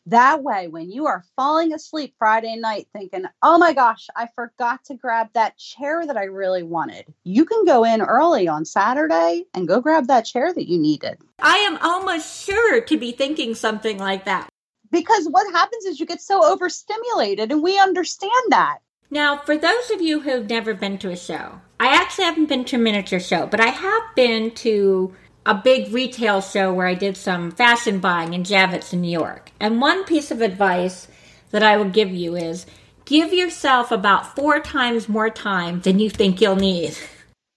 That 0.05 0.43
way, 0.43 0.67
when 0.67 0.89
you 0.89 1.05
are 1.05 1.23
falling 1.35 1.73
asleep 1.73 2.15
Friday 2.17 2.55
night 2.55 2.87
thinking, 2.93 3.25
oh 3.43 3.57
my 3.57 3.73
gosh, 3.73 4.07
I 4.15 4.27
forgot 4.33 4.83
to 4.85 4.95
grab 4.95 5.29
that 5.33 5.57
chair 5.57 6.05
that 6.05 6.17
I 6.17 6.23
really 6.23 6.63
wanted, 6.63 7.05
you 7.23 7.45
can 7.45 7.65
go 7.65 7.83
in 7.83 8.01
early 8.01 8.47
on 8.47 8.65
Saturday 8.65 9.45
and 9.53 9.67
go 9.67 9.81
grab 9.81 10.07
that 10.07 10.25
chair 10.25 10.53
that 10.53 10.67
you 10.67 10.79
needed. 10.79 11.19
I 11.39 11.57
am 11.57 11.77
almost 11.77 12.45
sure 12.45 12.81
to 12.81 12.97
be 12.97 13.11
thinking 13.11 13.53
something 13.53 13.97
like 13.97 14.25
that. 14.25 14.49
Because 14.91 15.27
what 15.29 15.51
happens 15.53 15.85
is 15.85 15.99
you 15.99 16.07
get 16.07 16.21
so 16.21 16.43
overstimulated, 16.43 17.51
and 17.51 17.61
we 17.61 17.77
understand 17.77 18.31
that. 18.49 18.79
Now, 19.11 19.37
for 19.37 19.57
those 19.57 19.91
of 19.91 20.01
you 20.01 20.19
who've 20.19 20.49
never 20.49 20.73
been 20.73 20.97
to 20.99 21.11
a 21.11 21.17
show, 21.17 21.61
I 21.79 21.95
actually 21.95 22.25
haven't 22.25 22.49
been 22.49 22.65
to 22.65 22.75
a 22.75 22.79
miniature 22.79 23.19
show, 23.19 23.45
but 23.45 23.59
I 23.59 23.67
have 23.67 24.03
been 24.15 24.51
to 24.51 25.15
a 25.45 25.55
big 25.55 25.93
retail 25.93 26.41
show 26.41 26.73
where 26.73 26.87
I 26.87 26.93
did 26.93 27.17
some 27.17 27.51
fashion 27.51 27.99
buying 27.99 28.33
in 28.33 28.43
Javits 28.43 28.93
in 28.93 29.01
New 29.01 29.11
York. 29.11 29.51
And 29.59 29.81
one 29.81 30.03
piece 30.05 30.31
of 30.31 30.41
advice 30.41 31.07
that 31.51 31.63
I 31.63 31.77
would 31.77 31.93
give 31.93 32.11
you 32.11 32.35
is 32.35 32.65
give 33.05 33.33
yourself 33.33 33.91
about 33.91 34.35
four 34.35 34.59
times 34.59 35.09
more 35.09 35.29
time 35.29 35.81
than 35.81 35.99
you 35.99 36.09
think 36.09 36.41
you'll 36.41 36.55
need. 36.55 36.95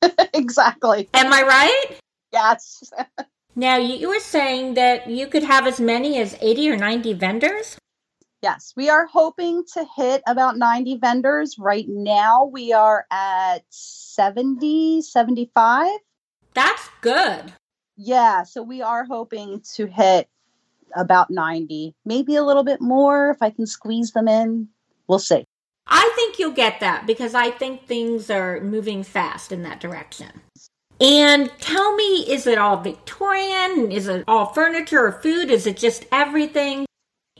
exactly. 0.35 1.09
Am 1.15 1.33
I 1.33 1.43
right? 1.43 1.99
Yes. 2.33 2.93
Now, 3.55 3.77
you 3.77 4.09
were 4.09 4.19
saying 4.19 4.75
that 4.75 5.11
you 5.11 5.27
could 5.27 5.43
have 5.43 5.67
as 5.67 5.79
many 5.79 6.19
as 6.19 6.35
80 6.41 6.71
or 6.71 6.77
90 6.79 7.13
vendors? 7.13 7.77
Yes, 8.41 8.73
we 8.77 8.89
are 8.89 9.07
hoping 9.07 9.63
to 9.75 9.85
hit 9.95 10.23
about 10.27 10.57
90 10.57 10.97
vendors. 10.97 11.59
Right 11.59 11.85
now, 11.87 12.47
we 12.47 12.73
are 12.73 13.05
at 13.11 13.59
70, 13.69 15.03
75. 15.03 15.91
That's 16.55 16.89
good. 17.03 17.53
Yeah, 18.05 18.43
so 18.43 18.65
we 18.65 18.83
are 18.83 19.05
hoping 19.05 19.63
to 19.75 19.87
hit 19.87 20.29
about 20.97 21.31
90, 21.31 21.95
maybe 22.05 22.35
a 22.35 22.43
little 22.43 22.65
bit 22.65 22.81
more 22.81 23.31
if 23.31 23.41
I 23.41 23.51
can 23.51 23.65
squeeze 23.65 24.11
them 24.11 24.27
in. 24.27 24.67
We'll 25.07 25.21
see. 25.21 25.45
I 25.87 26.13
think 26.17 26.37
you'll 26.37 26.51
get 26.51 26.81
that 26.81 27.07
because 27.07 27.33
I 27.37 27.53
think 27.53 27.87
things 27.87 28.29
are 28.29 28.61
moving 28.61 29.05
fast 29.05 29.53
in 29.53 29.63
that 29.63 29.79
direction. 29.79 30.33
And 31.01 31.49
tell 31.61 31.95
me, 31.95 32.27
is 32.29 32.49
it 32.49 32.59
all 32.59 32.83
Victorian? 32.83 33.93
Is 33.93 34.09
it 34.09 34.25
all 34.27 34.47
furniture 34.47 35.07
or 35.07 35.13
food? 35.13 35.49
Is 35.49 35.69
it 35.69 35.77
just 35.77 36.05
everything? 36.11 36.87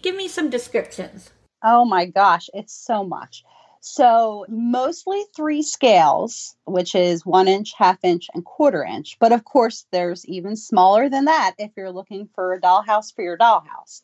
Give 0.01 0.15
me 0.15 0.29
some 0.29 0.49
descriptions. 0.49 1.33
Oh 1.65 1.85
my 1.85 2.07
gosh, 2.07 2.49
it's 2.55 2.73
so 2.75 3.03
much. 3.03 3.43
So, 3.85 4.47
mostly 4.49 5.25
three 5.35 5.61
scales, 5.61 6.55
which 6.67 6.95
is 6.95 7.27
one 7.27 7.49
inch, 7.49 7.73
half 7.77 7.99
inch, 8.05 8.29
and 8.33 8.45
quarter 8.45 8.85
inch. 8.85 9.17
But 9.19 9.33
of 9.33 9.45
course, 9.45 9.87
there's 9.91 10.25
even 10.27 10.55
smaller 10.55 11.09
than 11.09 11.25
that 11.25 11.55
if 11.59 11.73
you're 11.77 11.91
looking 11.91 12.29
for 12.33 12.53
a 12.53 12.61
dollhouse 12.61 13.13
for 13.13 13.23
your 13.23 13.37
dollhouse. 13.37 14.03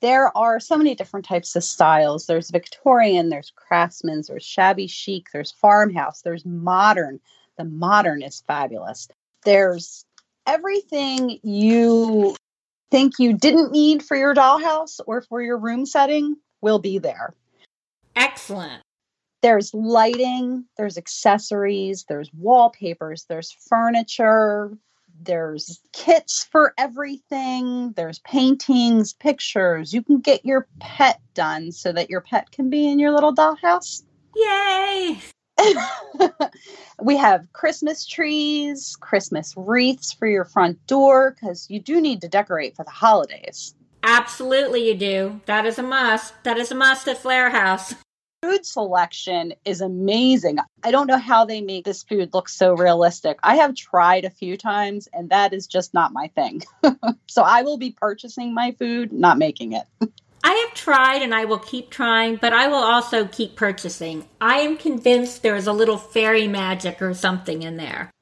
There 0.00 0.34
are 0.36 0.60
so 0.60 0.76
many 0.76 0.94
different 0.94 1.26
types 1.26 1.56
of 1.56 1.64
styles. 1.64 2.26
There's 2.26 2.52
Victorian, 2.52 3.28
there's 3.28 3.52
craftsman's, 3.56 4.28
there's 4.28 4.44
shabby 4.44 4.86
chic, 4.86 5.26
there's 5.32 5.50
farmhouse, 5.50 6.22
there's 6.22 6.46
modern. 6.46 7.18
The 7.58 7.64
modern 7.64 8.22
is 8.22 8.44
fabulous. 8.46 9.08
There's 9.44 10.04
everything 10.46 11.40
you 11.42 12.36
think 12.92 13.14
you 13.18 13.32
didn't 13.32 13.72
need 13.72 14.04
for 14.04 14.16
your 14.16 14.36
dollhouse 14.36 15.00
or 15.04 15.20
for 15.20 15.42
your 15.42 15.58
room 15.58 15.84
setting 15.84 16.36
will 16.60 16.78
be 16.78 16.98
there. 16.98 17.34
Excellent 18.14 18.85
there's 19.42 19.72
lighting, 19.74 20.64
there's 20.76 20.96
accessories, 20.96 22.04
there's 22.08 22.30
wallpapers, 22.34 23.26
there's 23.28 23.52
furniture, 23.68 24.76
there's 25.22 25.80
kits 25.92 26.46
for 26.50 26.74
everything, 26.78 27.92
there's 27.92 28.18
paintings, 28.20 29.12
pictures. 29.14 29.92
You 29.92 30.02
can 30.02 30.20
get 30.20 30.44
your 30.44 30.66
pet 30.80 31.20
done 31.34 31.72
so 31.72 31.92
that 31.92 32.10
your 32.10 32.20
pet 32.20 32.50
can 32.50 32.70
be 32.70 32.88
in 32.88 32.98
your 32.98 33.12
little 33.12 33.34
dollhouse. 33.34 34.02
Yay! 34.34 35.18
we 37.02 37.16
have 37.16 37.50
Christmas 37.52 38.06
trees, 38.06 38.96
Christmas 39.00 39.54
wreaths 39.56 40.12
for 40.12 40.28
your 40.28 40.44
front 40.44 40.84
door 40.86 41.34
because 41.34 41.70
you 41.70 41.80
do 41.80 42.00
need 42.00 42.20
to 42.20 42.28
decorate 42.28 42.76
for 42.76 42.84
the 42.84 42.90
holidays. 42.90 43.74
Absolutely, 44.02 44.86
you 44.86 44.94
do. 44.94 45.40
That 45.46 45.66
is 45.66 45.78
a 45.78 45.82
must. 45.82 46.34
That 46.44 46.58
is 46.58 46.70
a 46.70 46.74
must 46.74 47.08
at 47.08 47.18
Flair 47.18 47.50
House 47.50 47.94
food 48.46 48.64
selection 48.64 49.54
is 49.64 49.80
amazing. 49.80 50.58
I 50.84 50.92
don't 50.92 51.08
know 51.08 51.18
how 51.18 51.44
they 51.44 51.60
make 51.60 51.84
this 51.84 52.04
food 52.04 52.32
look 52.32 52.48
so 52.48 52.74
realistic. 52.74 53.38
I 53.42 53.56
have 53.56 53.74
tried 53.74 54.24
a 54.24 54.30
few 54.30 54.56
times 54.56 55.08
and 55.12 55.30
that 55.30 55.52
is 55.52 55.66
just 55.66 55.92
not 55.92 56.12
my 56.12 56.28
thing. 56.28 56.62
so 57.26 57.42
I 57.42 57.62
will 57.62 57.76
be 57.76 57.90
purchasing 57.90 58.54
my 58.54 58.70
food, 58.78 59.12
not 59.12 59.36
making 59.36 59.72
it. 59.72 59.84
I 60.44 60.66
have 60.66 60.74
tried 60.74 61.22
and 61.22 61.34
I 61.34 61.44
will 61.46 61.58
keep 61.58 61.90
trying, 61.90 62.36
but 62.36 62.52
I 62.52 62.68
will 62.68 62.76
also 62.76 63.26
keep 63.26 63.56
purchasing. 63.56 64.28
I 64.40 64.58
am 64.58 64.76
convinced 64.76 65.42
there 65.42 65.56
is 65.56 65.66
a 65.66 65.72
little 65.72 65.98
fairy 65.98 66.46
magic 66.46 67.02
or 67.02 67.14
something 67.14 67.64
in 67.64 67.76
there. 67.76 68.12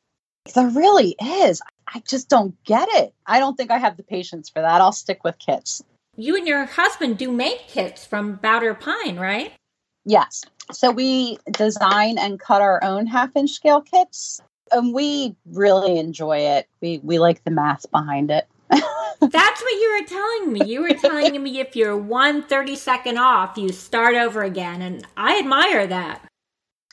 There 0.54 0.68
really 0.68 1.16
is. 1.20 1.60
I 1.86 2.02
just 2.08 2.30
don't 2.30 2.54
get 2.64 2.88
it. 2.92 3.12
I 3.26 3.40
don't 3.40 3.56
think 3.56 3.70
I 3.70 3.76
have 3.76 3.98
the 3.98 4.02
patience 4.02 4.48
for 4.48 4.62
that. 4.62 4.80
I'll 4.80 4.92
stick 4.92 5.22
with 5.22 5.38
kits. 5.38 5.82
You 6.16 6.36
and 6.36 6.46
your 6.46 6.64
husband 6.64 7.18
do 7.18 7.30
make 7.30 7.68
kits 7.68 8.06
from 8.06 8.36
Bowder 8.36 8.72
Pine, 8.72 9.16
right? 9.16 9.52
Yes. 10.04 10.42
So 10.72 10.90
we 10.90 11.38
design 11.52 12.18
and 12.18 12.40
cut 12.40 12.62
our 12.62 12.82
own 12.82 13.06
half 13.06 13.30
inch 13.36 13.50
scale 13.50 13.80
kits. 13.80 14.40
And 14.72 14.94
we 14.94 15.36
really 15.46 15.98
enjoy 15.98 16.38
it. 16.38 16.68
We 16.80 16.98
we 17.02 17.18
like 17.18 17.44
the 17.44 17.50
math 17.50 17.90
behind 17.90 18.30
it. 18.30 18.48
That's 18.70 19.62
what 19.62 19.72
you 19.72 19.98
were 20.00 20.06
telling 20.06 20.52
me. 20.52 20.64
You 20.64 20.82
were 20.82 20.94
telling 20.94 21.42
me 21.42 21.60
if 21.60 21.76
you're 21.76 21.96
one 21.96 22.42
thirty 22.42 22.74
second 22.74 23.18
off, 23.18 23.56
you 23.56 23.68
start 23.70 24.14
over 24.16 24.42
again. 24.42 24.82
And 24.82 25.06
I 25.16 25.38
admire 25.38 25.86
that. 25.86 26.26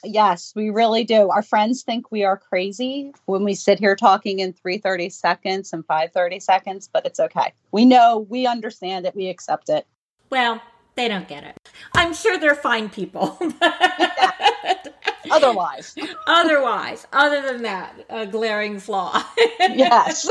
Yes, 0.04 0.54
we 0.56 0.69
really 0.69 1.04
do. 1.04 1.30
Our 1.30 1.43
friends 1.43 1.84
think 1.84 2.12
we 2.12 2.24
are 2.24 2.38
crazy 2.38 3.13
when 3.26 3.43
we 3.43 3.54
sit 3.54 3.80
here 3.80 3.95
talking 3.95 4.39
in 4.39 4.52
330 4.54 5.10
seconds 5.10 5.74
and 5.74 5.86
530 5.86 6.39
seconds, 6.39 6.89
but 6.91 7.06
it's 7.06 7.19
okay. 7.19 7.54
We 7.71 7.86
know, 7.86 8.26
we 8.28 8.47
understand 8.47 9.06
it, 9.06 9.15
we 9.15 9.28
accept 9.28 9.69
it. 9.69 9.86
Well, 10.32 10.60
they 10.95 11.08
don't 11.08 11.27
get 11.27 11.43
it. 11.43 11.58
I'm 11.93 12.13
sure 12.13 12.38
they're 12.38 12.56
fine 12.56 12.89
people. 12.89 13.38
Otherwise. 15.32 15.95
Otherwise, 16.27 17.08
other 17.13 17.41
than 17.41 17.63
that, 17.63 17.93
a 18.10 18.25
glaring 18.25 18.80
flaw. 18.80 19.23
yes. 19.60 20.30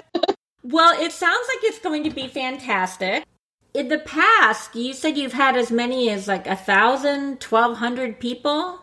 Well, 0.62 1.00
it 1.00 1.12
sounds 1.12 1.48
like 1.48 1.64
it's 1.64 1.78
going 1.78 2.04
to 2.04 2.10
be 2.10 2.28
fantastic. 2.28 3.24
In 3.72 3.88
the 3.88 4.00
past, 4.00 4.74
you 4.74 4.92
said 4.92 5.16
you've 5.16 5.32
had 5.32 5.56
as 5.56 5.70
many 5.70 6.10
as 6.10 6.28
like 6.28 6.46
a 6.46 6.56
thousand, 6.56 7.40
twelve 7.40 7.78
hundred 7.78 8.18
people. 8.18 8.80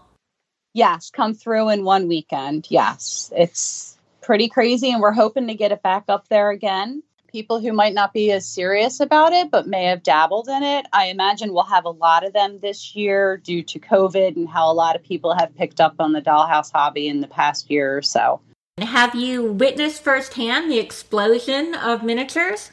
Yes, 0.73 1.09
come 1.09 1.33
through 1.33 1.69
in 1.69 1.83
one 1.83 2.07
weekend. 2.07 2.67
Yes, 2.69 3.31
it's 3.35 3.97
pretty 4.21 4.47
crazy, 4.47 4.91
and 4.91 5.01
we're 5.01 5.11
hoping 5.11 5.47
to 5.47 5.53
get 5.53 5.71
it 5.71 5.83
back 5.83 6.05
up 6.07 6.27
there 6.29 6.49
again 6.51 7.03
people 7.37 7.59
who 7.59 7.71
might 7.71 7.93
not 7.93 8.13
be 8.13 8.31
as 8.31 8.47
serious 8.47 8.99
about 8.99 9.31
it 9.31 9.51
but 9.51 9.67
may 9.67 9.83
have 9.83 10.01
dabbled 10.01 10.47
in 10.47 10.63
it. 10.63 10.87
I 10.91 11.05
imagine 11.05 11.53
we'll 11.53 11.65
have 11.65 11.85
a 11.85 11.91
lot 11.91 12.25
of 12.25 12.33
them 12.33 12.57
this 12.61 12.95
year 12.95 13.37
due 13.37 13.61
to 13.61 13.77
COVID 13.77 14.35
and 14.35 14.49
how 14.49 14.71
a 14.71 14.73
lot 14.73 14.95
of 14.95 15.03
people 15.03 15.35
have 15.35 15.55
picked 15.55 15.79
up 15.79 15.93
on 15.99 16.13
the 16.13 16.21
dollhouse 16.21 16.71
hobby 16.71 17.07
in 17.07 17.21
the 17.21 17.27
past 17.27 17.69
year 17.69 17.95
or 17.95 18.01
so. 18.01 18.41
Have 18.79 19.13
you 19.13 19.51
witnessed 19.51 20.03
firsthand 20.03 20.71
the 20.71 20.79
explosion 20.79 21.75
of 21.75 22.01
miniatures? 22.01 22.71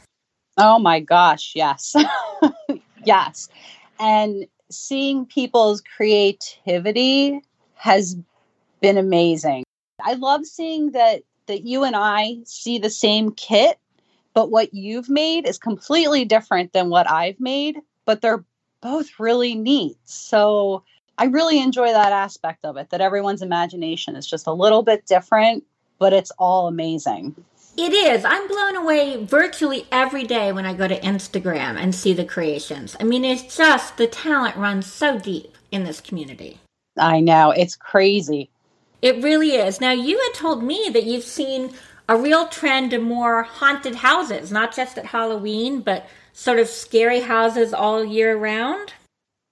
Oh 0.56 0.78
my 0.78 0.98
gosh, 0.98 1.52
yes. 1.54 1.94
yes. 3.04 3.50
And 4.00 4.46
seeing 4.70 5.26
people's 5.26 5.82
creativity 5.82 7.42
has 7.74 8.16
been 8.80 8.96
amazing. 8.96 9.64
I 10.00 10.14
love 10.14 10.46
seeing 10.46 10.92
that 10.92 11.20
that 11.48 11.64
you 11.64 11.84
and 11.84 11.94
I 11.94 12.38
see 12.46 12.78
the 12.78 12.88
same 12.88 13.30
kit 13.30 13.78
but 14.34 14.50
what 14.50 14.74
you've 14.74 15.08
made 15.08 15.46
is 15.46 15.58
completely 15.58 16.24
different 16.24 16.72
than 16.72 16.90
what 16.90 17.10
I've 17.10 17.40
made, 17.40 17.78
but 18.04 18.20
they're 18.20 18.44
both 18.80 19.18
really 19.18 19.54
neat. 19.54 19.96
So 20.04 20.82
I 21.16 21.26
really 21.26 21.60
enjoy 21.60 21.92
that 21.92 22.12
aspect 22.12 22.64
of 22.64 22.76
it 22.76 22.90
that 22.90 23.00
everyone's 23.00 23.42
imagination 23.42 24.16
is 24.16 24.26
just 24.26 24.46
a 24.46 24.52
little 24.52 24.82
bit 24.82 25.06
different, 25.06 25.64
but 25.98 26.12
it's 26.12 26.32
all 26.32 26.66
amazing. 26.66 27.34
It 27.76 27.92
is. 27.92 28.24
I'm 28.24 28.46
blown 28.46 28.76
away 28.76 29.24
virtually 29.24 29.86
every 29.90 30.24
day 30.24 30.52
when 30.52 30.66
I 30.66 30.74
go 30.74 30.86
to 30.86 31.00
Instagram 31.00 31.76
and 31.76 31.94
see 31.94 32.12
the 32.12 32.24
creations. 32.24 32.96
I 33.00 33.04
mean, 33.04 33.24
it's 33.24 33.56
just 33.56 33.96
the 33.96 34.06
talent 34.06 34.56
runs 34.56 34.86
so 34.86 35.18
deep 35.18 35.56
in 35.72 35.84
this 35.84 36.00
community. 36.00 36.58
I 36.96 37.20
know. 37.20 37.50
It's 37.50 37.74
crazy. 37.74 38.50
It 39.02 39.22
really 39.24 39.56
is. 39.56 39.80
Now, 39.80 39.90
you 39.90 40.18
had 40.20 40.34
told 40.34 40.62
me 40.62 40.88
that 40.92 41.04
you've 41.04 41.24
seen 41.24 41.74
a 42.08 42.16
real 42.16 42.48
trend 42.48 42.90
to 42.90 42.98
more 42.98 43.42
haunted 43.42 43.94
houses, 43.94 44.52
not 44.52 44.74
just 44.74 44.98
at 44.98 45.06
Halloween, 45.06 45.80
but 45.80 46.08
sort 46.32 46.58
of 46.58 46.68
scary 46.68 47.20
houses 47.20 47.72
all 47.72 48.04
year 48.04 48.36
round? 48.36 48.92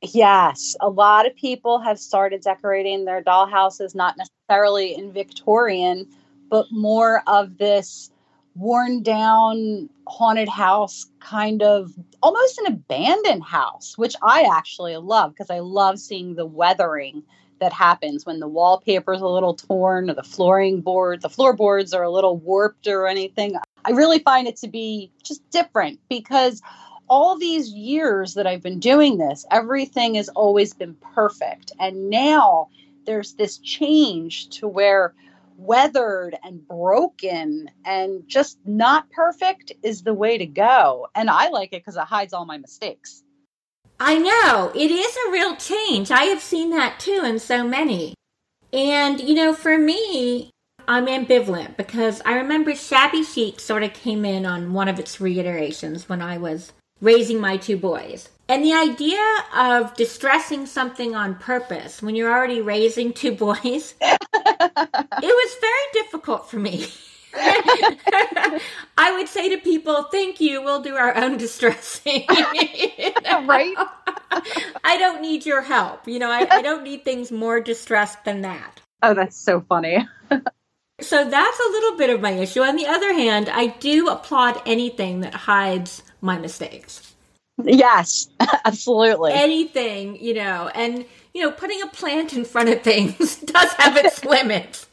Yes, 0.03 0.77
a 0.81 0.89
lot 0.89 1.27
of 1.27 1.37
people 1.37 1.79
have 1.79 1.99
started 1.99 2.43
decorating 2.43 3.05
their 3.05 3.23
dollhouses, 3.23 3.95
not 3.95 4.17
necessarily 4.19 4.95
in 4.95 5.13
Victorian, 5.13 6.09
but 6.51 6.67
more 6.73 7.23
of 7.27 7.57
this 7.59 8.11
worn 8.55 9.03
down 9.03 9.89
haunted 10.07 10.49
house 10.49 11.07
kind 11.21 11.63
of 11.63 11.93
almost 12.23 12.59
an 12.59 12.67
abandoned 12.67 13.45
house, 13.45 13.97
which 13.97 14.15
I 14.21 14.47
actually 14.53 14.97
love 14.97 15.33
because 15.33 15.51
I 15.51 15.61
love 15.61 15.99
seeing 15.99 16.35
the 16.35 16.45
weathering 16.45 17.23
that 17.63 17.73
happens 17.73 18.27
when 18.27 18.41
the 18.41 18.49
wallpaper 18.49 19.15
is 19.15 19.21
a 19.21 19.27
little 19.27 19.55
torn 19.55 20.11
or 20.11 20.15
the 20.15 20.23
flooring 20.25 20.81
board, 20.81 21.23
the 21.23 21.29
floorboards 21.29 21.95
are 21.95 22.03
a 22.03 22.11
little 22.11 22.37
warped 22.37 22.89
or 22.89 23.07
anything. 23.07 23.55
I 23.85 23.93
really 23.93 24.19
find 24.19 24.49
it 24.49 24.57
to 24.57 24.69
be 24.69 25.13
just 25.23 25.49
different 25.51 26.01
because 26.09 26.61
all 27.09 27.39
these 27.39 27.71
years 27.71 28.35
that 28.35 28.49
I've 28.49 28.65
been 28.65 28.81
doing 28.81 29.19
this, 29.19 29.47
everything 29.53 30.17
has 30.17 30.29
always 30.31 30.75
been 30.75 30.97
perfect. 31.15 31.71
And 31.79 32.11
now 32.11 32.69
there's 33.07 33.35
this 33.35 33.59
change 33.59 34.49
to 34.59 34.67
where 34.67 35.15
weathered 35.57 36.37
and 36.43 36.67
broken 36.67 37.71
and 37.85 38.25
just 38.27 38.59
not 38.65 39.09
perfect 39.11 39.71
is 39.85 40.03
the 40.03 40.15
way 40.15 40.37
to 40.37 40.47
go. 40.47 41.07
And 41.15 41.31
I 41.31 41.51
like 41.51 41.69
it 41.73 41.85
because 41.85 41.97
it 41.97 42.03
hides 42.03 42.33
all 42.33 42.45
my 42.45 42.59
mistakes. 42.59 43.23
I 44.05 44.19
know. 44.19 44.73
It 44.75 44.91
is 44.91 45.17
a 45.17 45.31
real 45.31 45.55
change. 45.55 46.11
I 46.11 46.25
have 46.25 46.43
seen 46.43 46.71
that 46.71 46.99
too 46.99 47.23
in 47.25 47.39
so 47.39 47.63
many. 47.63 48.15
And, 48.73 49.21
you 49.21 49.37
know, 49.37 49.55
for 49.55 49.79
me, 49.79 50.51
I'm 50.89 51.07
ambivalent 51.07 51.77
because 51.77 52.21
I 52.25 52.35
remember 52.35 52.75
Shabby 52.75 53.23
Chic 53.23 53.61
sort 53.61 53.85
of 53.85 53.93
came 53.93 54.25
in 54.25 54.45
on 54.45 54.73
one 54.73 54.89
of 54.89 54.99
its 54.99 55.21
reiterations 55.21 56.09
when 56.09 56.21
I 56.21 56.37
was 56.37 56.73
raising 57.01 57.41
my 57.41 57.57
two 57.57 57.77
boys. 57.77 58.29
And 58.49 58.65
the 58.65 58.73
idea 58.73 59.23
of 59.55 59.95
distressing 59.95 60.67
something 60.67 61.15
on 61.15 61.37
purpose 61.37 62.03
when 62.03 62.17
you're 62.17 62.33
already 62.33 62.61
raising 62.61 63.13
two 63.13 63.37
boys, 63.37 63.95
it 64.01 64.19
was 65.23 65.57
very 65.61 66.05
difficult 66.05 66.51
for 66.51 66.59
me. 66.59 66.89
I 67.35 69.15
would 69.17 69.29
say 69.29 69.49
to 69.51 69.59
people, 69.59 70.05
thank 70.05 70.41
you, 70.41 70.63
we'll 70.63 70.83
do 70.83 70.97
our 70.97 71.17
own 71.17 71.39
distressing. 71.39 72.27
right? 72.29 73.75
I 74.85 74.97
don't 74.99 75.23
need 75.23 75.47
your 75.47 75.63
help. 75.63 76.07
You 76.07 76.19
know, 76.19 76.31
I, 76.31 76.47
I 76.51 76.63
don't 76.63 76.83
need 76.83 77.05
things 77.05 77.33
more 77.33 77.61
distressed 77.61 78.25
than 78.25 78.43
that. 78.43 78.81
Oh, 79.03 79.15
that's 79.15 79.37
so 79.37 79.61
funny. 79.61 80.07
so 81.01 81.29
that's 81.29 81.61
a 81.61 81.71
little 81.71 81.97
bit 81.97 82.11
of 82.11 82.21
my 82.21 82.33
issue. 82.33 82.61
On 82.61 82.77
the 82.77 82.87
other 82.87 83.13
hand, 83.13 83.49
I 83.49 83.69
do 83.69 84.09
applaud 84.09 84.61
anything 84.67 85.21
that 85.21 85.35
hides 85.35 86.03
my 86.21 86.39
mistakes. 86.39 87.15
Yes, 87.63 88.29
absolutely. 88.65 89.33
Anything, 89.33 90.23
you 90.23 90.35
know, 90.35 90.71
and, 90.75 91.05
you 91.35 91.43
know, 91.43 91.51
putting 91.51 91.83
a 91.83 91.87
plant 91.87 92.33
in 92.33 92.45
front 92.45 92.69
of 92.69 92.83
things 92.83 93.37
does 93.37 93.73
have 93.75 93.97
its 93.97 94.25
limits. 94.25 94.87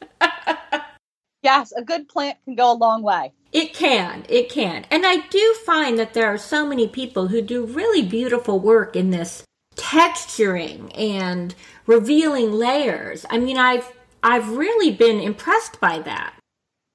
Yes, 1.44 1.72
a 1.72 1.84
good 1.84 2.08
plant 2.08 2.38
can 2.46 2.56
go 2.56 2.72
a 2.72 2.74
long 2.74 3.02
way. 3.04 3.34
It 3.52 3.74
can, 3.74 4.26
it 4.30 4.50
can. 4.50 4.86
And 4.92 5.06
I 5.06 5.28
do 5.28 5.56
find 5.66 5.98
that 5.98 6.14
there 6.14 6.28
are 6.28 6.38
so 6.38 6.66
many 6.66 6.88
people 6.88 7.28
who 7.28 7.42
do 7.42 7.66
really 7.66 8.04
beautiful 8.04 8.60
work 8.60 8.96
in 8.96 9.10
this 9.10 9.44
texturing 9.76 10.92
and 10.98 11.56
revealing 11.88 12.52
layers. 12.52 13.26
I 13.30 13.40
mean, 13.40 13.58
I've 13.58 13.92
I've 14.22 14.50
really 14.50 14.92
been 14.92 15.20
impressed 15.20 15.80
by 15.80 16.00
that. 16.00 16.34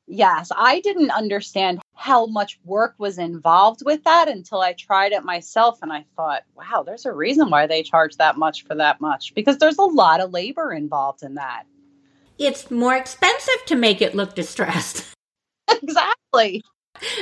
Yes, 0.06 0.52
I 0.54 0.80
didn't 0.80 1.10
understand 1.10 1.80
how 1.94 2.26
much 2.26 2.60
work 2.64 2.94
was 2.98 3.16
involved 3.16 3.82
with 3.84 4.04
that 4.04 4.28
until 4.28 4.60
I 4.60 4.74
tried 4.74 5.12
it 5.12 5.24
myself 5.24 5.78
and 5.80 5.90
I 5.90 6.04
thought, 6.14 6.42
wow, 6.54 6.82
there's 6.84 7.06
a 7.06 7.12
reason 7.12 7.48
why 7.48 7.66
they 7.66 7.82
charge 7.82 8.16
that 8.16 8.36
much 8.36 8.64
for 8.64 8.74
that 8.74 9.00
much 9.00 9.34
because 9.34 9.56
there's 9.56 9.78
a 9.78 9.82
lot 9.82 10.20
of 10.20 10.30
labor 10.30 10.74
involved 10.74 11.22
in 11.22 11.36
that. 11.36 11.64
It's 12.38 12.70
more 12.70 12.96
expensive 12.96 13.64
to 13.66 13.76
make 13.76 14.02
it 14.02 14.14
look 14.14 14.34
distressed. 14.34 15.04
exactly. 15.70 16.62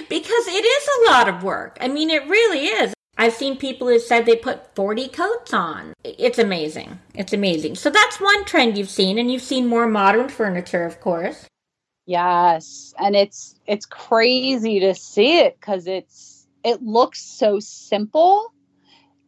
Because 0.09 0.46
it 0.48 0.64
is 0.64 0.88
a 0.88 1.11
lot 1.11 1.29
of 1.29 1.42
work. 1.42 1.79
I 1.81 1.88
mean, 1.88 2.11
it 2.11 2.27
really 2.27 2.66
is. 2.66 2.94
I've 3.18 3.35
seen 3.35 3.57
people 3.57 3.88
who 3.88 3.98
said 3.98 4.25
they 4.25 4.37
put 4.37 4.75
40 4.75 5.09
coats 5.09 5.53
on. 5.53 5.92
It's 6.03 6.38
amazing. 6.38 6.98
It's 7.14 7.33
amazing. 7.33 7.77
So 7.77 7.90
that's 7.90 8.20
one 8.20 8.44
trend 8.44 8.79
you've 8.79 8.90
seen, 8.90 9.18
and 9.18 9.31
you've 9.31 9.42
seen 9.42 9.66
more 9.66 9.87
modern 9.87 10.29
furniture, 10.29 10.85
of 10.85 11.01
course. 11.01 11.46
Yes, 12.07 12.94
and 12.98 13.14
it's 13.14 13.55
it's 13.66 13.87
crazy 13.87 14.81
to 14.81 14.94
see 14.94 15.38
it 15.38 15.59
because 15.61 15.87
it's 15.87 16.46
it 16.64 16.83
looks 16.83 17.22
so 17.22 17.61
simple. 17.61 18.53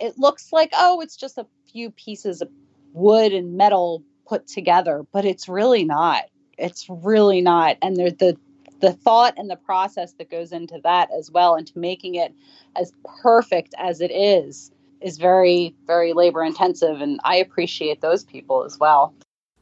It 0.00 0.18
looks 0.18 0.52
like 0.52 0.70
oh, 0.76 1.00
it's 1.00 1.16
just 1.16 1.38
a 1.38 1.46
few 1.70 1.90
pieces 1.92 2.40
of 2.40 2.48
wood 2.92 3.32
and 3.32 3.56
metal 3.56 4.02
put 4.26 4.46
together, 4.46 5.04
but 5.12 5.24
it's 5.24 5.48
really 5.48 5.84
not. 5.84 6.24
It's 6.56 6.86
really 6.88 7.40
not. 7.40 7.76
And 7.82 7.96
the 7.96 8.36
the 8.80 8.92
thought 8.92 9.32
and 9.38 9.48
the 9.48 9.56
process 9.56 10.12
that 10.14 10.30
goes 10.30 10.52
into 10.52 10.78
that 10.84 11.08
as 11.18 11.30
well 11.30 11.56
into 11.56 11.78
making 11.78 12.16
it 12.16 12.34
as 12.76 12.92
perfect 13.22 13.74
as 13.78 14.02
it 14.02 14.10
is 14.10 14.72
is 15.00 15.16
very 15.16 15.74
very 15.86 16.12
labor 16.12 16.44
intensive 16.44 17.00
and 17.00 17.18
i 17.24 17.36
appreciate 17.36 18.02
those 18.02 18.24
people 18.24 18.62
as 18.62 18.78
well 18.78 19.14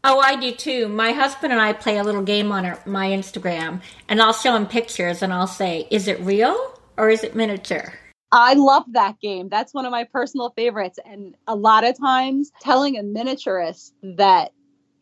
oh 0.02 0.18
i 0.18 0.34
do 0.34 0.50
too 0.50 0.88
my 0.88 1.12
husband 1.12 1.52
and 1.52 1.62
i 1.62 1.72
play 1.72 1.98
a 1.98 2.02
little 2.02 2.22
game 2.22 2.50
on 2.50 2.66
our, 2.66 2.80
my 2.84 3.08
instagram 3.10 3.80
and 4.08 4.20
i'll 4.20 4.32
show 4.32 4.56
him 4.56 4.66
pictures 4.66 5.22
and 5.22 5.32
i'll 5.32 5.46
say 5.46 5.86
is 5.90 6.08
it 6.08 6.18
real 6.20 6.56
or 6.96 7.08
is 7.08 7.22
it 7.22 7.36
miniature 7.36 7.92
I 8.32 8.54
love 8.54 8.84
that 8.92 9.20
game. 9.20 9.50
That's 9.50 9.74
one 9.74 9.84
of 9.84 9.92
my 9.92 10.04
personal 10.04 10.50
favorites. 10.56 10.98
And 11.04 11.34
a 11.46 11.54
lot 11.54 11.84
of 11.84 11.98
times, 11.98 12.50
telling 12.60 12.96
a 12.96 13.02
miniaturist 13.02 13.92
that 14.02 14.52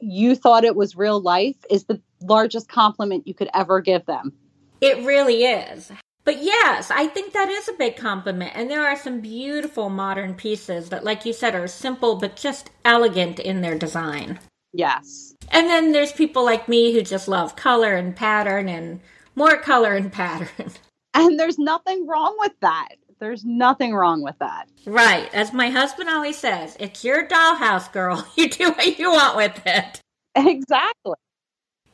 you 0.00 0.34
thought 0.34 0.64
it 0.64 0.74
was 0.74 0.96
real 0.96 1.20
life 1.20 1.56
is 1.70 1.84
the 1.84 2.00
largest 2.22 2.68
compliment 2.68 3.28
you 3.28 3.34
could 3.34 3.48
ever 3.54 3.80
give 3.80 4.04
them. 4.06 4.32
It 4.80 5.04
really 5.04 5.44
is. 5.44 5.92
But 6.24 6.42
yes, 6.42 6.90
I 6.90 7.06
think 7.06 7.32
that 7.32 7.48
is 7.48 7.68
a 7.68 7.74
big 7.74 7.96
compliment. 7.96 8.52
And 8.54 8.68
there 8.68 8.86
are 8.86 8.96
some 8.96 9.20
beautiful 9.20 9.88
modern 9.88 10.34
pieces 10.34 10.88
that, 10.90 11.04
like 11.04 11.24
you 11.24 11.32
said, 11.32 11.54
are 11.54 11.68
simple 11.68 12.16
but 12.16 12.36
just 12.36 12.70
elegant 12.84 13.38
in 13.38 13.60
their 13.60 13.78
design. 13.78 14.38
Yes. 14.72 15.34
And 15.50 15.68
then 15.68 15.92
there's 15.92 16.12
people 16.12 16.44
like 16.44 16.68
me 16.68 16.92
who 16.92 17.02
just 17.02 17.28
love 17.28 17.56
color 17.56 17.94
and 17.94 18.14
pattern 18.14 18.68
and 18.68 19.00
more 19.34 19.56
color 19.56 19.94
and 19.94 20.12
pattern. 20.12 20.72
And 21.14 21.40
there's 21.40 21.58
nothing 21.58 22.06
wrong 22.06 22.36
with 22.38 22.52
that. 22.60 22.88
There's 23.20 23.44
nothing 23.44 23.94
wrong 23.94 24.22
with 24.22 24.38
that. 24.38 24.68
Right. 24.86 25.32
As 25.34 25.52
my 25.52 25.68
husband 25.68 26.08
always 26.08 26.38
says, 26.38 26.76
it's 26.80 27.04
your 27.04 27.26
dollhouse, 27.28 27.92
girl. 27.92 28.26
You 28.36 28.48
do 28.48 28.70
what 28.70 28.98
you 28.98 29.10
want 29.10 29.36
with 29.36 29.60
it. 29.66 30.00
Exactly. 30.34 31.14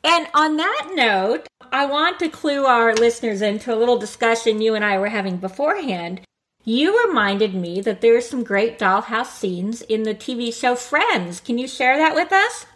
And 0.05 0.29
on 0.35 0.57
that 0.59 0.91
note, 0.95 1.49
I 1.73 1.87
want 1.87 2.21
to 2.21 2.29
clue 2.29 2.65
our 2.67 2.95
listeners 2.95 3.43
into 3.43 3.75
a 3.75 3.77
little 3.77 3.99
discussion 3.99 4.61
you 4.61 4.77
and 4.77 4.85
I 4.85 4.99
were 4.99 5.09
having 5.09 5.39
beforehand. 5.39 6.21
You 6.65 7.07
reminded 7.07 7.55
me 7.55 7.81
that 7.81 8.01
there 8.01 8.17
are 8.17 8.21
some 8.21 8.45
great 8.45 8.79
dollhouse 8.79 9.33
scenes 9.33 9.83
in 9.83 10.05
the 10.05 10.15
TV 10.15 10.55
show 10.55 10.77
Friends. 10.77 11.41
Can 11.41 11.59
you 11.59 11.67
share 11.67 11.97
that 11.97 12.15
with 12.15 12.33
us? 12.33 12.67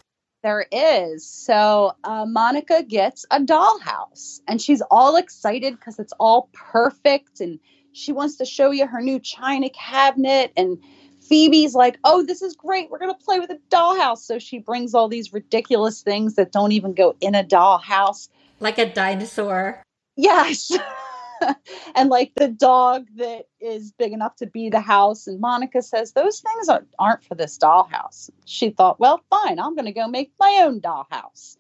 There 0.43 0.67
is. 0.73 1.29
So 1.29 1.93
uh, 2.03 2.25
Monica 2.27 2.83
gets 2.83 3.27
a 3.31 3.41
dollhouse 3.41 4.41
and 4.49 4.61
she's 4.61 4.83
all 4.91 5.17
excited 5.17 5.77
because 5.77 5.99
it's 5.99 6.15
all 6.19 6.49
perfect 6.53 7.41
and 7.41 7.61
she 7.93 8.13
wants 8.13 8.37
to 8.37 8.45
show 8.45 8.71
you 8.71 8.87
her 8.87 9.01
new 9.01 9.19
china 9.19 9.69
cabinet 9.71 10.53
and 10.57 10.79
Phoebe's 11.23 11.75
like, 11.75 11.97
"Oh, 12.03 12.25
this 12.25 12.43
is 12.43 12.57
great. 12.57 12.91
We're 12.91 12.99
going 12.99 13.15
to 13.15 13.25
play 13.25 13.39
with 13.39 13.51
a 13.51 13.59
dollhouse." 13.71 14.19
So 14.19 14.41
she 14.41 14.59
brings 14.59 14.95
all 14.95 15.07
these 15.07 15.33
ridiculous 15.33 16.03
things 16.03 16.35
that 16.35 16.51
don't 16.51 16.73
even 16.73 16.93
go 16.93 17.15
in 17.21 17.37
a 17.37 17.45
dollhouse, 17.45 18.29
like 18.59 18.79
a 18.79 18.93
dinosaur. 18.93 19.81
Yes. 20.17 20.73
and 21.95 22.11
like 22.11 22.33
the 22.37 22.49
dog 22.49 23.07
that 23.17 23.47
is 23.61 23.93
big 23.93 24.13
enough 24.13 24.37
to 24.37 24.47
be 24.47 24.69
the 24.69 24.81
house. 24.81 25.27
And 25.27 25.41
Monica 25.41 25.83
says, 25.83 26.13
Those 26.13 26.41
things 26.41 26.69
are, 26.69 26.85
aren't 26.99 27.25
for 27.25 27.35
this 27.35 27.59
dollhouse. 27.59 28.31
She 28.45 28.71
thought, 28.71 29.01
Well, 29.01 29.23
fine, 29.31 29.59
I'm 29.59 29.75
going 29.75 29.87
to 29.87 29.93
go 29.93 30.09
make 30.09 30.33
my 30.39 30.61
own 30.63 30.81
dollhouse. 30.81 31.57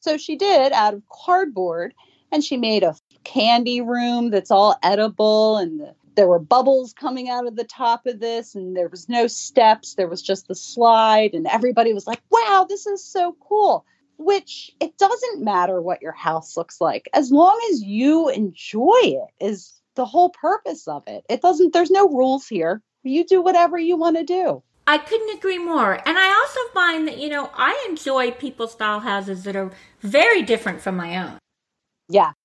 So 0.00 0.16
she 0.16 0.36
did 0.36 0.72
out 0.72 0.94
of 0.94 1.02
cardboard 1.12 1.94
and 2.32 2.44
she 2.44 2.56
made 2.56 2.82
a 2.82 2.96
candy 3.24 3.80
room 3.80 4.30
that's 4.30 4.50
all 4.50 4.76
edible 4.82 5.58
and 5.58 5.80
the 5.80 5.94
there 6.16 6.28
were 6.28 6.38
bubbles 6.38 6.92
coming 6.92 7.28
out 7.28 7.46
of 7.46 7.56
the 7.56 7.64
top 7.64 8.06
of 8.06 8.20
this 8.20 8.54
and 8.54 8.76
there 8.76 8.88
was 8.88 9.08
no 9.08 9.26
steps 9.26 9.94
there 9.94 10.08
was 10.08 10.22
just 10.22 10.48
the 10.48 10.54
slide 10.54 11.32
and 11.34 11.46
everybody 11.46 11.94
was 11.94 12.06
like 12.06 12.20
wow 12.30 12.66
this 12.68 12.86
is 12.86 13.04
so 13.04 13.36
cool 13.40 13.84
which 14.18 14.70
it 14.80 14.98
doesn't 14.98 15.42
matter 15.42 15.80
what 15.80 16.02
your 16.02 16.12
house 16.12 16.56
looks 16.56 16.80
like 16.80 17.08
as 17.14 17.30
long 17.30 17.58
as 17.72 17.82
you 17.82 18.28
enjoy 18.28 19.00
it 19.02 19.28
is 19.40 19.80
the 19.94 20.04
whole 20.04 20.30
purpose 20.30 20.86
of 20.88 21.02
it 21.06 21.24
it 21.28 21.40
doesn't 21.40 21.72
there's 21.72 21.90
no 21.90 22.08
rules 22.08 22.46
here 22.46 22.82
you 23.02 23.24
do 23.24 23.40
whatever 23.40 23.78
you 23.78 23.96
want 23.96 24.16
to 24.16 24.24
do 24.24 24.62
I 24.86 24.98
couldn't 24.98 25.36
agree 25.38 25.58
more. 25.58 25.92
And 25.92 26.18
I 26.18 26.34
also 26.34 26.58
find 26.74 27.06
that, 27.06 27.18
you 27.18 27.28
know, 27.28 27.50
I 27.54 27.86
enjoy 27.88 28.32
people's 28.32 28.72
style 28.72 28.98
houses 28.98 29.44
that 29.44 29.54
are 29.54 29.70
very 30.00 30.42
different 30.42 30.80
from 30.80 30.96
my 30.96 31.16
own. 31.16 31.39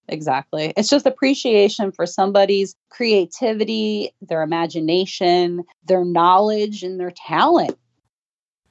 Exactly. 0.08 0.74
It's 0.78 0.90
just 0.90 1.06
appreciation 1.06 1.92
for 1.92 2.06
somebody's 2.06 2.76
creativity, 2.90 4.12
their 4.22 4.44
imagination, 4.44 5.64
their 5.86 6.06
knowledge, 6.06 6.84
and 6.84 7.00
their 7.00 7.12
talent. 7.12 7.78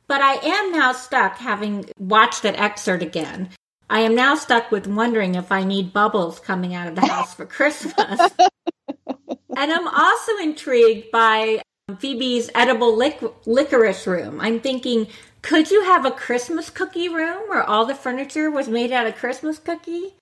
But 0.06 0.20
I 0.20 0.34
am 0.34 0.72
now 0.72 0.92
stuck, 0.92 1.38
having 1.38 1.86
watched 1.98 2.42
that 2.42 2.58
excerpt 2.58 3.02
again. 3.02 3.48
I 3.90 4.00
am 4.00 4.14
now 4.14 4.34
stuck 4.34 4.70
with 4.70 4.86
wondering 4.86 5.34
if 5.34 5.50
I 5.50 5.64
need 5.64 5.92
bubbles 5.92 6.40
coming 6.40 6.74
out 6.74 6.88
of 6.88 6.94
the 6.94 7.06
house 7.06 7.34
for 7.34 7.46
Christmas. 7.46 8.20
and 8.98 9.38
I'm 9.56 9.88
also 9.88 10.36
intrigued 10.42 11.10
by 11.10 11.62
Phoebe's 11.98 12.50
edible 12.54 12.96
lic- 12.96 13.20
licorice 13.46 14.06
room. 14.06 14.40
I'm 14.40 14.60
thinking, 14.60 15.06
could 15.42 15.70
you 15.70 15.84
have 15.84 16.06
a 16.06 16.10
Christmas 16.10 16.70
cookie 16.70 17.08
room 17.08 17.42
where 17.48 17.62
all 17.62 17.84
the 17.84 17.94
furniture 17.94 18.50
was 18.50 18.68
made 18.68 18.92
out 18.92 19.06
of 19.06 19.16
Christmas 19.16 19.58
cookie? 19.58 20.14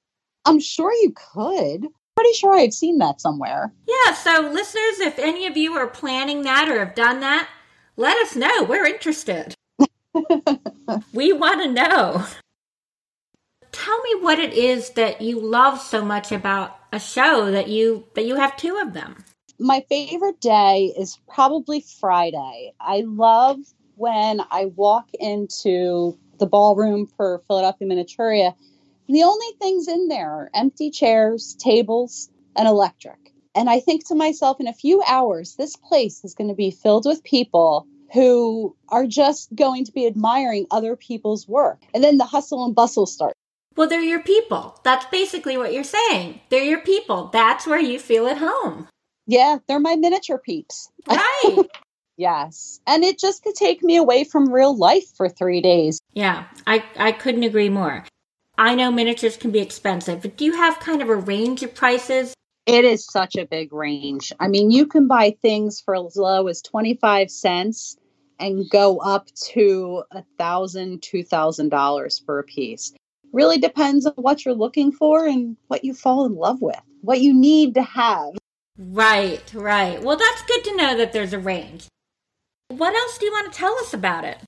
I'm 0.45 0.61
sure 0.61 0.93
you 0.93 1.13
could. 1.15 1.87
Pretty 2.17 2.33
sure 2.35 2.53
I've 2.53 2.75
seen 2.75 2.99
that 2.99 3.21
somewhere. 3.21 3.73
Yeah, 3.89 4.15
so 4.15 4.51
listeners, 4.53 5.01
if 5.01 5.19
any 5.19 5.47
of 5.47 5.57
you 5.57 5.75
are 5.75 5.87
planning 5.87 6.43
that 6.43 6.69
or 6.69 6.79
have 6.79 6.95
done 6.95 7.21
that, 7.21 7.49
let 7.97 8.17
us 8.19 8.37
know. 8.37 8.65
We're 8.65 8.87
interested. 8.87 9.55
we 11.13 11.33
want 11.33 11.63
to 11.63 11.73
know. 11.73 12.27
Tell 13.73 14.03
me 14.03 14.15
what 14.21 14.39
it 14.39 14.53
is 14.53 14.91
that 14.91 15.23
you 15.23 15.41
love 15.41 15.81
so 15.81 16.05
much 16.05 16.31
about 16.31 16.79
a 16.93 17.01
show 17.01 17.51
that 17.51 17.69
you 17.69 18.05
that 18.15 18.27
you 18.27 18.37
have 18.37 18.57
two 18.57 18.77
of 18.77 18.93
them. 18.93 19.25
My 19.59 19.85
favorite 19.89 20.41
day 20.41 20.93
is 20.99 21.19
probably 21.29 21.81
Friday. 21.81 22.73
I 22.81 23.05
love 23.07 23.59
when 23.97 24.41
I 24.51 24.67
walk 24.67 25.09
into 25.19 26.19
the 26.39 26.47
ballroom 26.47 27.07
for 27.07 27.43
Philadelphia 27.47 27.89
Miniaturia 27.89 28.55
the 29.13 29.23
only 29.25 29.47
things 29.61 29.89
in 29.89 30.09
there 30.09 30.31
are 30.31 30.51
empty 30.55 30.91
chairs, 30.91 31.55
tables, 31.59 32.31
and 32.57 32.67
electric. 32.67 33.33
And 33.55 33.69
I 33.69 33.81
think 33.81 34.07
to 34.09 34.15
myself, 34.15 34.61
in 34.61 34.67
a 34.67 34.73
few 34.73 35.03
hours, 35.07 35.57
this 35.57 35.77
place 35.77 36.25
is 36.25 36.35
going 36.35 36.49
to 36.49 36.55
be 36.55 36.71
filled 36.71 37.05
with 37.05 37.23
people 37.23 37.87
who 38.13 38.77
are 38.89 39.07
just 39.07 39.55
going 39.55 39.85
to 39.85 39.93
be 39.93 40.07
admiring 40.07 40.67
other 40.71 40.97
people's 40.97 41.49
work. 41.49 41.83
And 41.95 42.03
then 42.03 42.19
the 42.19 42.25
hustle 42.25 42.65
and 42.65 42.75
bustle 42.75 43.07
starts. 43.07 43.39
Well, 43.77 43.89
they're 43.89 44.03
your 44.03 44.21
people. 44.21 44.79
That's 44.85 45.07
basically 45.07 45.57
what 45.57 45.73
you're 45.73 45.85
saying. 45.85 46.41
They're 46.51 46.65
your 46.65 46.81
people. 46.81 47.29
That's 47.29 47.67
where 47.67 47.81
you 47.81 47.99
feel 47.99 48.27
at 48.27 48.39
home. 48.39 48.89
Yeah, 49.27 49.59
they're 49.67 49.81
my 49.81 49.97
miniature 49.97 50.39
peeps. 50.39 50.91
Right. 51.09 51.67
yes. 52.17 52.81
And 52.87 53.03
it 53.03 53.19
just 53.19 53.43
could 53.43 53.55
take 53.55 53.83
me 53.83 53.97
away 53.97 54.25
from 54.25 54.53
real 54.53 54.77
life 54.77 55.09
for 55.17 55.29
three 55.29 55.61
days. 55.61 55.99
Yeah, 56.13 56.45
I, 56.67 56.85
I 56.97 57.13
couldn't 57.13 57.43
agree 57.45 57.71
more. 57.71 58.05
I 58.63 58.77
know 58.77 58.93
miniatures 58.93 59.37
can 59.37 59.51
be 59.51 59.59
expensive, 59.59 60.23
but 60.23 60.37
do 60.37 60.45
you 60.45 60.53
have 60.53 60.79
kind 60.79 61.03
of 61.03 61.09
a 61.09 61.17
range 61.17 61.65
of 61.65 61.75
prices? 61.75 62.33
It 62.65 62.85
is 62.85 63.05
such 63.05 63.35
a 63.35 63.45
big 63.45 63.73
range. 63.73 64.33
I 64.39 64.47
mean, 64.47 64.71
you 64.71 64.87
can 64.87 65.09
buy 65.09 65.37
things 65.43 65.81
for 65.81 65.97
as 65.97 66.17
low 66.17 66.47
as 66.47 66.63
25 66.63 67.29
cents 67.29 67.97
and 68.39 68.71
go 68.71 68.99
up 68.99 69.27
to 69.51 70.05
a 70.13 70.23
thousand, 70.39 71.03
two 71.03 71.25
thousand 71.25 71.71
dollars 71.71 72.23
for 72.25 72.39
a 72.39 72.45
piece. 72.45 72.93
Really 73.33 73.59
depends 73.59 74.07
on 74.07 74.13
what 74.15 74.45
you're 74.45 74.55
looking 74.55 74.93
for 74.93 75.27
and 75.27 75.57
what 75.67 75.85
you 75.85 75.93
fall 75.93 76.25
in 76.25 76.37
love 76.37 76.63
with, 76.63 76.81
what 77.01 77.21
you 77.21 77.35
need 77.35 77.75
to 77.75 77.83
have. 77.83 78.37
Right, 78.79 79.43
right. 79.53 80.01
Well, 80.01 80.17
that's 80.17 80.43
good 80.43 80.63
to 80.67 80.77
know 80.77 80.97
that 80.99 81.13
there's 81.13 81.33
a 81.33 81.41
range. 81.41 81.89
What 82.69 82.95
else 82.95 83.19
do 83.19 83.27
you 83.27 83.33
want 83.33 83.53
to 83.53 83.59
tell 83.59 83.77
us 83.81 83.93
about 83.93 84.23
it? 84.23 84.39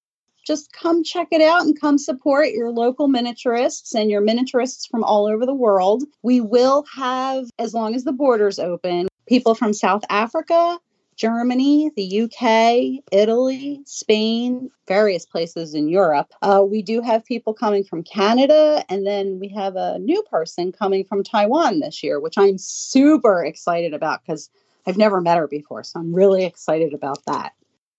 Just 0.45 0.73
come 0.73 1.03
check 1.03 1.29
it 1.31 1.41
out 1.41 1.63
and 1.63 1.79
come 1.81 1.99
support 1.99 2.51
your 2.51 2.71
local 2.71 3.09
miniaturists 3.09 3.95
and 3.95 4.11
your 4.11 4.23
miniaturists 4.23 4.89
from 4.89 5.03
all 5.03 5.27
over 5.27 5.47
the 5.47 5.55
world. 5.55 6.05
We 6.23 6.41
will 6.41 6.85
have, 6.95 7.47
as 7.59 7.75
long 7.75 7.95
as 7.95 8.05
the 8.05 8.13
borders 8.13 8.59
open, 8.59 9.09
people 9.27 9.55
from 9.55 9.73
South 9.73 10.05
Africa, 10.11 10.79
Germany, 11.17 11.91
the 11.97 12.23
UK, 12.23 13.03
Italy, 13.13 13.81
Spain, 13.87 14.71
various 14.87 15.25
places 15.25 15.75
in 15.75 15.89
Europe. 15.89 16.33
Uh, 16.43 16.65
we 16.67 16.83
do 16.83 17.01
have 17.01 17.25
people 17.25 17.55
coming 17.55 17.85
from 17.85 18.03
Canada, 18.03 18.85
and 18.89 19.07
then 19.07 19.39
we 19.39 19.49
have 19.49 19.77
a 19.77 19.99
new 20.01 20.23
person 20.25 20.73
coming 20.73 21.05
from 21.05 21.23
Taiwan 21.23 21.81
this 21.81 22.03
year, 22.03 22.21
which 22.21 22.37
I'm 22.37 22.59
super 22.59 23.45
excited 23.45 23.95
about 23.95 24.23
because 24.23 24.51
I've 24.87 24.99
never 24.99 25.21
met 25.21 25.39
her 25.39 25.49
before. 25.49 25.85
So 25.85 26.01
I'm 26.01 26.15
really 26.15 26.45
excited 26.45 26.93
about 26.93 27.25
that. 27.27 27.53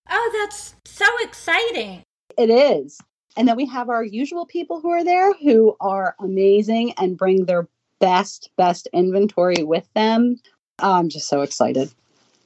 Oh, 0.10 0.32
that's 0.44 0.76
so 0.86 1.06
exciting. 1.22 2.04
It 2.38 2.50
is. 2.50 3.00
And 3.38 3.48
then 3.48 3.58
we 3.58 3.66
have 3.68 3.90
our 3.90 4.04
usual 4.04 4.46
people 4.46 4.80
who 4.80 4.90
are 4.92 5.04
there 5.04 5.34
who 5.34 5.76
are 5.82 6.16
amazing 6.20 6.94
and 6.98 7.18
bring 7.18 7.46
their 7.46 7.68
best, 8.00 8.50
best 8.58 8.88
inventory 8.94 9.64
with 9.64 9.88
them. 9.94 10.40
I'm 10.80 11.10
just 11.10 11.28
so 11.28 11.42
excited. 11.42 11.94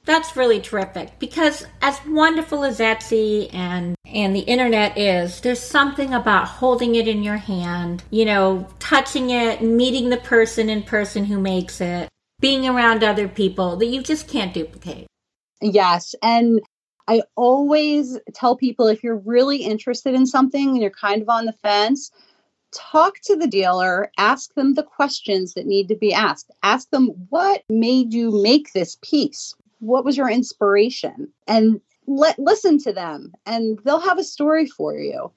That's 0.04 0.36
really 0.36 0.60
terrific 0.60 1.18
because 1.18 1.66
as 1.82 2.00
wonderful 2.06 2.64
as 2.64 2.78
Etsy 2.78 3.52
and 3.52 3.94
and 4.06 4.34
the 4.34 4.40
internet 4.40 4.98
is, 4.98 5.40
there's 5.40 5.60
something 5.60 6.14
about 6.14 6.48
holding 6.48 6.96
it 6.96 7.06
in 7.06 7.22
your 7.22 7.36
hand, 7.36 8.02
you 8.10 8.24
know, 8.24 8.66
touching 8.80 9.30
it, 9.30 9.62
meeting 9.62 10.08
the 10.08 10.16
person 10.16 10.68
in 10.68 10.82
person 10.82 11.26
who 11.26 11.38
makes 11.38 11.80
it, 11.80 12.08
being 12.40 12.66
around 12.66 13.04
other 13.04 13.28
people 13.28 13.76
that 13.76 13.86
you 13.86 14.02
just 14.02 14.26
can't 14.26 14.54
duplicate. 14.54 15.06
Yes, 15.60 16.14
and 16.22 16.60
I 17.10 17.22
always 17.36 18.18
tell 18.32 18.56
people 18.56 18.86
if 18.86 19.02
you're 19.04 19.16
really 19.18 19.58
interested 19.58 20.14
in 20.14 20.26
something 20.26 20.70
and 20.70 20.80
you're 20.80 20.90
kind 20.90 21.20
of 21.20 21.28
on 21.28 21.44
the 21.44 21.52
fence, 21.52 22.10
talk 22.72 23.18
to 23.24 23.36
the 23.36 23.48
dealer, 23.48 24.10
ask 24.16 24.54
them 24.54 24.74
the 24.74 24.82
questions 24.82 25.54
that 25.54 25.66
need 25.66 25.88
to 25.88 25.96
be 25.96 26.14
asked. 26.14 26.50
Ask 26.62 26.88
them 26.90 27.08
what 27.28 27.64
made 27.68 28.14
you 28.14 28.42
make 28.42 28.72
this 28.72 28.96
piece? 29.02 29.54
what 29.80 30.04
was 30.04 30.16
your 30.16 30.30
inspiration 30.30 31.28
and 31.46 31.80
let 32.06 32.38
listen 32.38 32.78
to 32.78 32.92
them 32.92 33.32
and 33.46 33.78
they'll 33.84 34.00
have 34.00 34.18
a 34.18 34.24
story 34.24 34.66
for 34.66 34.96
you 34.96 35.32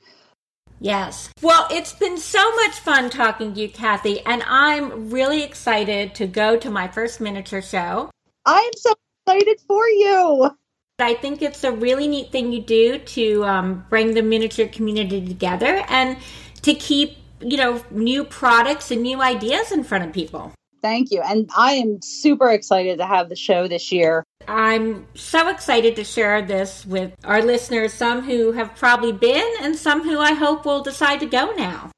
Yes. 0.80 1.30
Well, 1.42 1.66
it's 1.72 1.94
been 1.94 2.18
so 2.18 2.44
much 2.56 2.72
fun 2.72 3.10
talking 3.10 3.54
to 3.54 3.62
you, 3.62 3.70
Kathy, 3.70 4.20
and 4.26 4.44
I'm 4.46 5.12
really 5.12 5.42
excited 5.42 6.14
to 6.16 6.28
go 6.28 6.58
to 6.58 6.70
my 6.70 6.90
first 6.90 7.22
miniature 7.22 7.62
show. 7.62 8.10
I'm 8.46 8.72
so 8.76 8.94
excited 9.26 9.62
for 9.66 9.88
you. 9.88 10.52
I 11.00 11.16
think 11.16 11.42
it's 11.42 11.64
a 11.64 11.72
really 11.72 12.08
neat 12.08 12.32
thing 12.32 12.52
you 12.52 12.62
do 12.62 13.00
to 13.00 13.44
um, 13.46 13.86
bring 13.90 14.14
the 14.14 14.22
miniature 14.22 14.68
community 14.68 15.26
together 15.26 15.84
and 15.90 16.18
to 16.62 16.76
keep, 16.76 17.18
you 17.42 17.58
know, 17.58 17.84
new 17.90 18.24
products 18.24 18.92
and 18.92 19.02
new 19.02 19.22
ideas 19.22 19.72
in 19.72 19.84
front 19.84 20.06
of 20.06 20.14
people. 20.14 20.54
Thank 20.84 21.12
you. 21.12 21.22
And 21.22 21.50
I 21.58 21.74
am 21.74 22.02
super 22.02 22.52
excited 22.52 23.00
to 23.00 23.06
have 23.06 23.30
the 23.30 23.36
show 23.36 23.68
this 23.68 23.92
year. 23.92 24.24
I'm 24.48 25.08
so 25.16 25.48
excited 25.48 25.96
to 25.96 26.04
share 26.04 26.42
this 26.42 26.86
with 26.86 27.14
our 27.24 27.42
listeners, 27.42 27.94
some 27.94 28.22
who 28.22 28.52
have 28.52 28.76
probably 28.76 29.14
been 29.14 29.52
and 29.62 29.76
some 29.76 30.04
who 30.04 30.20
I 30.20 30.34
hope 30.34 30.66
will 30.66 30.84
decide 30.84 31.22
to 31.22 31.26
go 31.26 31.54
now. 31.54 31.90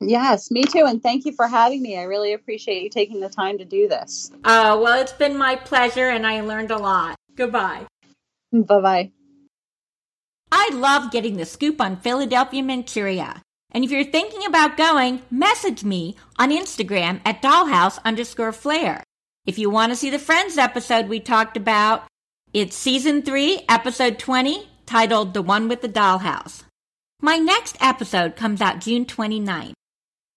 Yes, 0.00 0.50
me 0.52 0.62
too. 0.62 0.84
And 0.86 1.02
thank 1.02 1.24
you 1.24 1.32
for 1.32 1.48
having 1.48 1.82
me. 1.82 1.98
I 1.98 2.02
really 2.02 2.34
appreciate 2.34 2.82
you 2.84 2.90
taking 2.90 3.18
the 3.18 3.30
time 3.30 3.58
to 3.58 3.64
do 3.64 3.88
this. 3.88 4.30
Uh, 4.44 4.78
well, 4.80 5.00
it's 5.00 5.12
been 5.12 5.36
my 5.36 5.56
pleasure 5.56 6.10
and 6.10 6.24
I 6.24 6.42
learned 6.42 6.70
a 6.70 6.78
lot. 6.78 7.16
Goodbye. 7.34 7.86
Bye 8.52 8.80
bye. 8.80 9.12
I 10.50 10.70
love 10.72 11.10
getting 11.10 11.36
the 11.36 11.44
scoop 11.44 11.80
on 11.80 12.00
Philadelphia 12.00 12.62
Miniaturia. 12.62 13.42
And 13.70 13.84
if 13.84 13.90
you're 13.90 14.04
thinking 14.04 14.46
about 14.46 14.78
going, 14.78 15.22
message 15.30 15.84
me 15.84 16.16
on 16.38 16.50
Instagram 16.50 17.20
at 17.24 17.42
dollhouse 17.42 18.02
underscore 18.04 18.52
flair. 18.52 19.04
If 19.44 19.58
you 19.58 19.68
want 19.68 19.92
to 19.92 19.96
see 19.96 20.08
the 20.08 20.18
Friends 20.18 20.56
episode 20.56 21.08
we 21.08 21.20
talked 21.20 21.56
about, 21.56 22.04
it's 22.54 22.74
season 22.74 23.20
3, 23.20 23.64
episode 23.68 24.18
20, 24.18 24.68
titled 24.86 25.34
The 25.34 25.42
One 25.42 25.68
with 25.68 25.82
the 25.82 25.88
Dollhouse. 25.88 26.64
My 27.20 27.36
next 27.36 27.76
episode 27.80 28.36
comes 28.36 28.62
out 28.62 28.80
June 28.80 29.04
29th, 29.04 29.74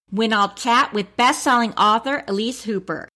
when 0.10 0.34
I'll 0.34 0.54
chat 0.54 0.91
with 0.91 1.15
best-selling 1.15 1.74
author 1.76 2.26
Elise 2.28 2.65
Hooper. 2.65 3.08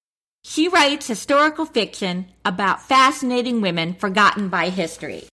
She 0.47 0.67
writes 0.67 1.07
historical 1.07 1.65
fiction 1.65 2.27
about 2.45 2.79
fascinating 2.79 3.61
women 3.61 3.95
forgotten 3.95 4.47
by 4.47 4.69
history. 4.69 5.23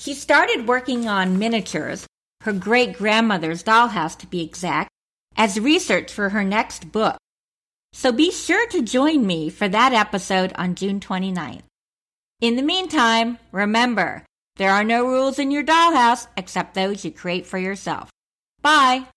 She 0.00 0.14
started 0.14 0.66
working 0.66 1.06
on 1.06 1.38
miniatures 1.38 2.08
her 2.40 2.52
great 2.52 2.98
grandmother's 2.98 3.62
dollhouse 3.62 4.18
to 4.18 4.26
be 4.26 4.42
exact, 4.42 4.90
as 5.36 5.60
research 5.60 6.12
for 6.12 6.30
her 6.30 6.42
next 6.42 6.90
book. 6.90 7.16
So 7.92 8.10
be 8.10 8.32
sure 8.32 8.66
to 8.70 8.82
join 8.82 9.24
me 9.24 9.48
for 9.48 9.68
that 9.68 9.92
episode 9.92 10.52
on 10.56 10.74
June 10.74 10.98
29th. 10.98 11.62
In 12.40 12.56
the 12.56 12.62
meantime, 12.62 13.38
remember, 13.52 14.24
there 14.56 14.72
are 14.72 14.84
no 14.84 15.06
rules 15.06 15.38
in 15.38 15.52
your 15.52 15.62
dollhouse 15.62 16.26
except 16.36 16.74
those 16.74 17.04
you 17.04 17.12
create 17.12 17.46
for 17.46 17.58
yourself. 17.58 18.10
Bye! 18.60 19.06